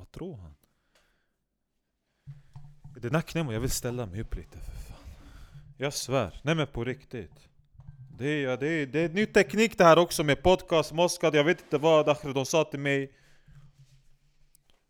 Vad 0.00 0.10
tror 0.10 0.36
han? 0.36 0.54
Det 3.00 3.08
är 3.08 3.12
Nacknemo, 3.12 3.52
jag 3.52 3.60
vill 3.60 3.70
ställa 3.70 4.06
mig 4.06 4.20
upp 4.20 4.36
lite 4.36 4.58
för 4.58 4.72
fan. 4.72 5.08
Jag 5.76 5.94
svär, 5.94 6.40
nej 6.44 6.54
men 6.54 6.66
på 6.66 6.84
riktigt. 6.84 7.48
Det 8.18 8.44
är, 8.44 8.56
det, 8.56 8.68
är, 8.68 8.86
det 8.86 9.00
är 9.00 9.08
ny 9.08 9.26
teknik 9.26 9.78
det 9.78 9.84
här 9.84 9.98
också 9.98 10.24
med 10.24 10.42
podcast, 10.42 10.92
Moskad, 10.92 11.34
jag 11.34 11.44
vet 11.44 11.60
inte 11.60 11.78
vad 11.78 12.06
Dakhri, 12.06 12.32
de 12.32 12.46
sa 12.46 12.64
till 12.64 12.80
mig. 12.80 13.12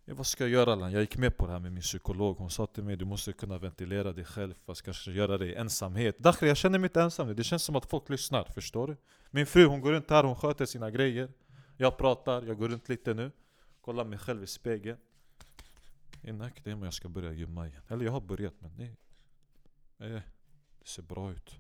Ja, 0.05 0.15
vad 0.15 0.27
ska 0.27 0.45
jag 0.45 0.51
göra 0.51 0.75
Lan? 0.75 0.93
Jag 0.93 1.01
gick 1.01 1.17
med 1.17 1.37
på 1.37 1.47
det 1.47 1.53
här 1.53 1.61
med 1.61 1.73
min 1.73 1.83
psykolog. 1.83 2.37
Hon 2.37 2.51
sa 2.51 2.67
till 2.67 2.85
mig 2.85 2.97
du 2.97 3.05
måste 3.05 3.33
kunna 3.33 3.59
ventilera 3.59 4.13
dig 4.13 4.25
själv 4.25 4.55
Fast 4.67 4.83
kanske 4.83 5.13
göra 5.13 5.39
det 5.39 5.47
i 5.47 5.55
ensamhet. 5.55 6.19
Dakhri 6.19 6.49
jag 6.49 6.57
känner 6.57 6.79
mig 6.79 6.89
inte 6.89 7.03
ensam 7.03 7.27
nu. 7.27 7.35
Det 7.35 7.45
känns 7.45 7.63
som 7.63 7.77
att 7.77 7.87
folk 7.87 8.09
lyssnar, 8.09 8.45
förstår 8.45 8.87
du? 8.87 8.97
Min 9.31 9.47
fru 9.47 9.67
hon 9.67 9.81
går 9.81 9.93
runt 9.93 10.11
här, 10.11 10.25
hon 10.25 10.37
sköter 10.37 10.67
sina 10.67 10.91
grejer. 10.91 11.29
Jag 11.77 11.99
pratar, 11.99 12.43
jag 12.43 12.59
går 12.59 12.69
runt 12.69 12.89
lite 12.89 13.15
nu. 13.15 13.31
Kolla 13.91 14.05
mig 14.05 14.19
själv 14.19 14.43
i 14.43 14.47
spegeln 14.47 14.99
Inack, 16.23 16.65
det 16.65 16.71
jag 16.71 16.95
ska 16.95 17.09
börja 17.09 17.33
gymma 17.33 17.69
igen 17.69 17.83
Eller 17.89 18.05
jag 18.05 18.13
har 18.13 18.21
börjat 18.21 18.55
men 18.59 18.77
nej 18.77 18.97
eh, 19.99 20.23
Det 20.79 20.87
ser 20.87 21.03
bra 21.03 21.33
ut 21.33 21.59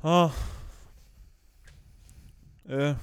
ah. 0.00 0.30
eh. 2.64 2.96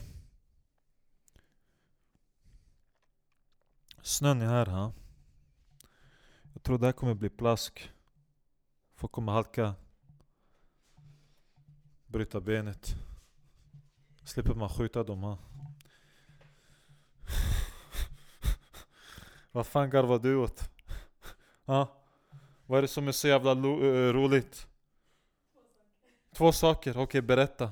Snön 4.01 4.41
är 4.41 4.45
här 4.45 4.65
ha. 4.65 4.93
Jag 6.53 6.63
tror 6.63 6.77
det 6.77 6.85
här 6.85 6.93
kommer 6.93 7.15
bli 7.15 7.29
plask. 7.29 7.91
Folk 8.95 9.11
kommer 9.11 9.31
halka. 9.31 9.75
Bryta 12.07 12.41
benet. 12.41 12.95
Slipper 14.23 14.55
man 14.55 14.69
skjuta 14.69 15.03
dem 15.03 15.23
ha. 15.23 15.48
Vad 19.51 19.67
fan 19.67 19.89
garvar 19.89 20.19
du 20.19 20.35
åt? 20.35 20.61
Ha? 21.65 21.87
Vad 22.65 22.77
är 22.77 22.81
det 22.81 22.87
som 22.87 23.07
är 23.07 23.11
så 23.11 23.27
jävla 23.27 23.53
lo- 23.53 23.83
eh, 23.85 24.13
roligt? 24.13 24.67
Två 26.33 26.51
saker, 26.51 26.97
okej 26.97 27.21
berätta. 27.21 27.71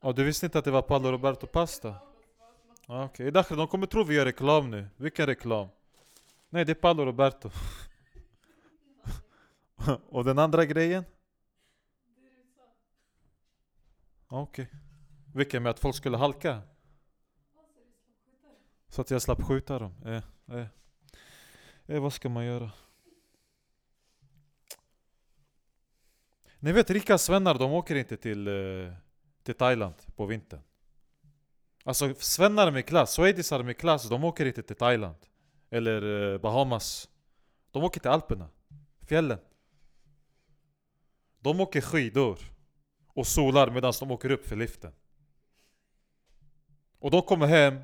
Ja, 0.00 0.12
du 0.12 0.24
visste 0.24 0.46
inte 0.46 0.58
att 0.58 0.64
det 0.64 0.70
var 0.70 0.82
Paolo 0.82 1.10
Roberto 1.10 1.46
Pasta? 1.46 1.94
Okej, 2.86 3.04
okay. 3.04 3.30
Dakhri, 3.30 3.56
de 3.56 3.68
kommer 3.68 3.86
tro 3.86 4.04
vi 4.04 4.14
gör 4.14 4.24
reklam 4.24 4.70
nu. 4.70 4.88
Vilken 4.96 5.26
reklam? 5.26 5.68
Nej, 6.48 6.64
det 6.64 6.72
är 6.72 6.74
Paolo 6.74 7.04
Roberto. 7.04 7.50
Och 10.08 10.24
den 10.24 10.38
andra 10.38 10.64
grejen? 10.64 11.04
Okej. 14.28 14.64
Okay. 14.64 14.78
Vilken 15.34 15.62
med 15.62 15.70
att 15.70 15.78
folk 15.78 15.96
skulle 15.96 16.16
halka? 16.16 16.62
Så 18.90 19.00
att 19.00 19.10
jag 19.10 19.22
slapp 19.22 19.42
skjuta 19.42 19.78
dem? 19.78 19.94
Eh, 20.04 20.22
eh. 20.58 20.66
Eh, 21.86 22.00
vad 22.00 22.12
ska 22.12 22.28
man 22.28 22.44
göra? 22.44 22.70
Ni 26.58 26.72
vet 26.72 26.90
rika 26.90 27.18
svennar, 27.18 27.54
de 27.58 27.72
åker 27.72 27.94
inte 27.94 28.16
till, 28.16 28.48
eh, 28.48 28.94
till 29.42 29.54
Thailand 29.54 29.94
på 30.16 30.26
vintern. 30.26 30.60
Alltså 31.84 32.14
svennar 32.14 32.70
med 32.70 32.86
klass, 32.86 33.12
swedisar 33.12 33.62
med 33.62 33.78
klass, 33.78 34.08
de 34.08 34.24
åker 34.24 34.46
inte 34.46 34.62
till 34.62 34.76
Thailand. 34.76 35.16
Eller 35.70 36.32
eh, 36.32 36.38
Bahamas. 36.38 37.08
De 37.70 37.84
åker 37.84 38.00
till 38.00 38.10
Alperna. 38.10 38.48
Fjällen. 39.08 39.38
De 41.40 41.60
åker 41.60 41.80
skidor. 41.80 42.38
Och 43.06 43.26
solar 43.26 43.70
medan 43.70 43.92
de 44.00 44.10
åker 44.10 44.30
upp 44.30 44.46
för 44.46 44.56
liften. 44.56 44.92
Och 46.98 47.10
de 47.10 47.22
kommer 47.22 47.46
hem 47.46 47.82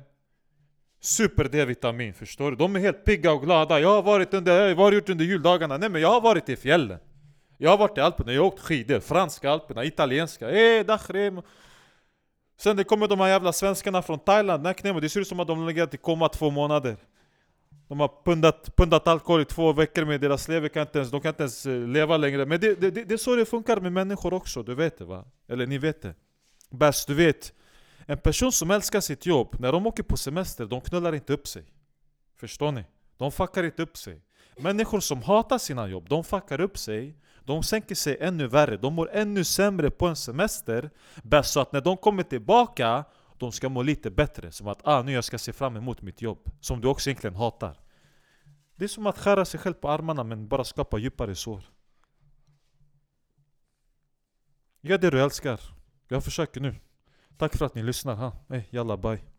Super 0.99 1.43
D-vitamin, 1.43 2.13
förstår 2.13 2.51
du? 2.51 2.57
De 2.57 2.75
är 2.75 2.79
helt 2.79 3.05
pigga 3.05 3.31
och 3.31 3.41
glada. 3.41 3.79
Jag 3.79 3.89
har 3.89 4.01
varit 4.01 4.33
under, 4.33 4.75
vad 4.75 4.85
har 4.85 4.91
du 4.91 4.97
gjort 4.97 5.09
under 5.09 5.25
juldagarna? 5.25 5.77
Nej 5.77 5.89
men 5.89 6.01
jag 6.01 6.09
har 6.09 6.21
varit 6.21 6.49
i 6.49 6.55
fjällen. 6.55 6.99
Jag 7.57 7.69
har 7.69 7.77
varit 7.77 7.97
i 7.97 8.01
Alperna, 8.01 8.33
jag 8.33 8.41
har 8.41 8.47
åkt 8.47 8.59
skidor, 8.59 8.99
franska 8.99 9.51
Alperna, 9.51 9.83
italienska, 9.83 10.49
eh 10.49 10.85
Sen 12.59 12.77
det 12.77 12.83
kommer 12.83 13.07
de 13.07 13.19
här 13.19 13.27
jävla 13.27 13.53
svenskarna 13.53 14.01
från 14.01 14.19
Thailand, 14.19 14.63
nej 14.63 14.73
knämo, 14.73 14.99
det 14.99 15.09
ser 15.09 15.21
ut 15.21 15.27
som 15.27 15.39
att 15.39 15.47
de 15.47 15.59
har 15.59 15.65
legat 15.65 15.93
i 15.93 15.97
koma 15.97 16.29
två 16.29 16.49
månader 16.49 16.97
De 17.87 17.99
har 17.99 18.11
pundat, 18.25 18.75
pundat 18.75 19.07
alkohol 19.07 19.41
i 19.41 19.45
två 19.45 19.73
veckor 19.73 20.05
med 20.05 20.21
deras 20.21 20.47
lever 20.47 20.69
kan 20.69 20.81
inte 20.81 20.97
ens, 20.97 21.11
de 21.11 21.21
kan 21.21 21.29
inte 21.29 21.43
ens 21.43 21.65
eh, 21.65 21.87
leva 21.87 22.17
längre 22.17 22.45
Men 22.45 22.59
det, 22.59 22.81
det, 22.81 22.91
det, 22.91 23.03
det 23.03 23.13
är 23.13 23.17
så 23.17 23.35
det 23.35 23.45
funkar 23.45 23.79
med 23.79 23.93
människor 23.93 24.33
också, 24.33 24.63
du 24.63 24.75
vet 24.75 24.97
det 24.97 25.05
va? 25.05 25.25
Eller 25.47 25.67
ni 25.67 25.77
vet 25.77 26.01
det 26.01 26.15
Bäst, 26.69 27.07
du 27.07 27.13
vet 27.13 27.53
en 28.09 28.17
person 28.17 28.51
som 28.51 28.71
älskar 28.71 29.01
sitt 29.01 29.25
jobb, 29.25 29.55
när 29.59 29.71
de 29.71 29.87
åker 29.87 30.03
på 30.03 30.17
semester, 30.17 30.65
de 30.65 30.81
knullar 30.81 31.15
inte 31.15 31.33
upp 31.33 31.47
sig. 31.47 31.65
Förstår 32.35 32.71
ni? 32.71 32.83
De 33.17 33.31
fuckar 33.31 33.63
inte 33.63 33.81
upp 33.83 33.97
sig. 33.97 34.21
Människor 34.57 34.99
som 34.99 35.21
hatar 35.21 35.57
sina 35.57 35.87
jobb, 35.87 36.09
de 36.09 36.23
fuckar 36.23 36.61
upp 36.61 36.77
sig. 36.77 37.17
De 37.43 37.63
sänker 37.63 37.95
sig 37.95 38.17
ännu 38.19 38.47
värre, 38.47 38.77
de 38.77 38.93
mår 38.93 39.09
ännu 39.11 39.43
sämre 39.43 39.89
på 39.89 40.07
en 40.07 40.15
semester. 40.15 40.89
Bäst 41.23 41.51
så 41.51 41.59
att 41.59 41.71
när 41.71 41.81
de 41.81 41.97
kommer 41.97 42.23
tillbaka 42.23 43.05
De 43.37 43.51
ska 43.51 43.69
må 43.69 43.81
lite 43.81 44.11
bättre, 44.11 44.51
som 44.51 44.67
att 44.67 44.79
ah, 44.83 45.01
nu 45.01 45.11
jag 45.11 45.23
ska 45.23 45.37
se 45.37 45.53
fram 45.53 45.77
emot 45.77 46.01
mitt 46.01 46.21
jobb. 46.21 46.51
Som 46.59 46.81
du 46.81 46.87
också 46.87 47.09
egentligen 47.09 47.35
hatar. 47.35 47.79
Det 48.75 48.83
är 48.83 48.89
som 48.89 49.07
att 49.07 49.19
skära 49.19 49.45
sig 49.45 49.59
själv 49.59 49.73
på 49.73 49.89
armarna 49.89 50.23
men 50.23 50.47
bara 50.47 50.63
skapa 50.63 50.97
djupare 50.97 51.35
sår. 51.35 51.63
Gör 54.81 54.97
det 54.97 55.09
du 55.09 55.21
älskar. 55.21 55.59
Jag 56.07 56.23
försöker 56.23 56.61
nu. 56.61 56.75
Tack 57.37 57.57
för 57.57 57.65
att 57.65 57.75
ni 57.75 57.83
lyssnar, 57.83 58.15
ha. 58.15 58.31
Hey, 58.49 58.63
jalla 58.69 58.97
bye 58.97 59.36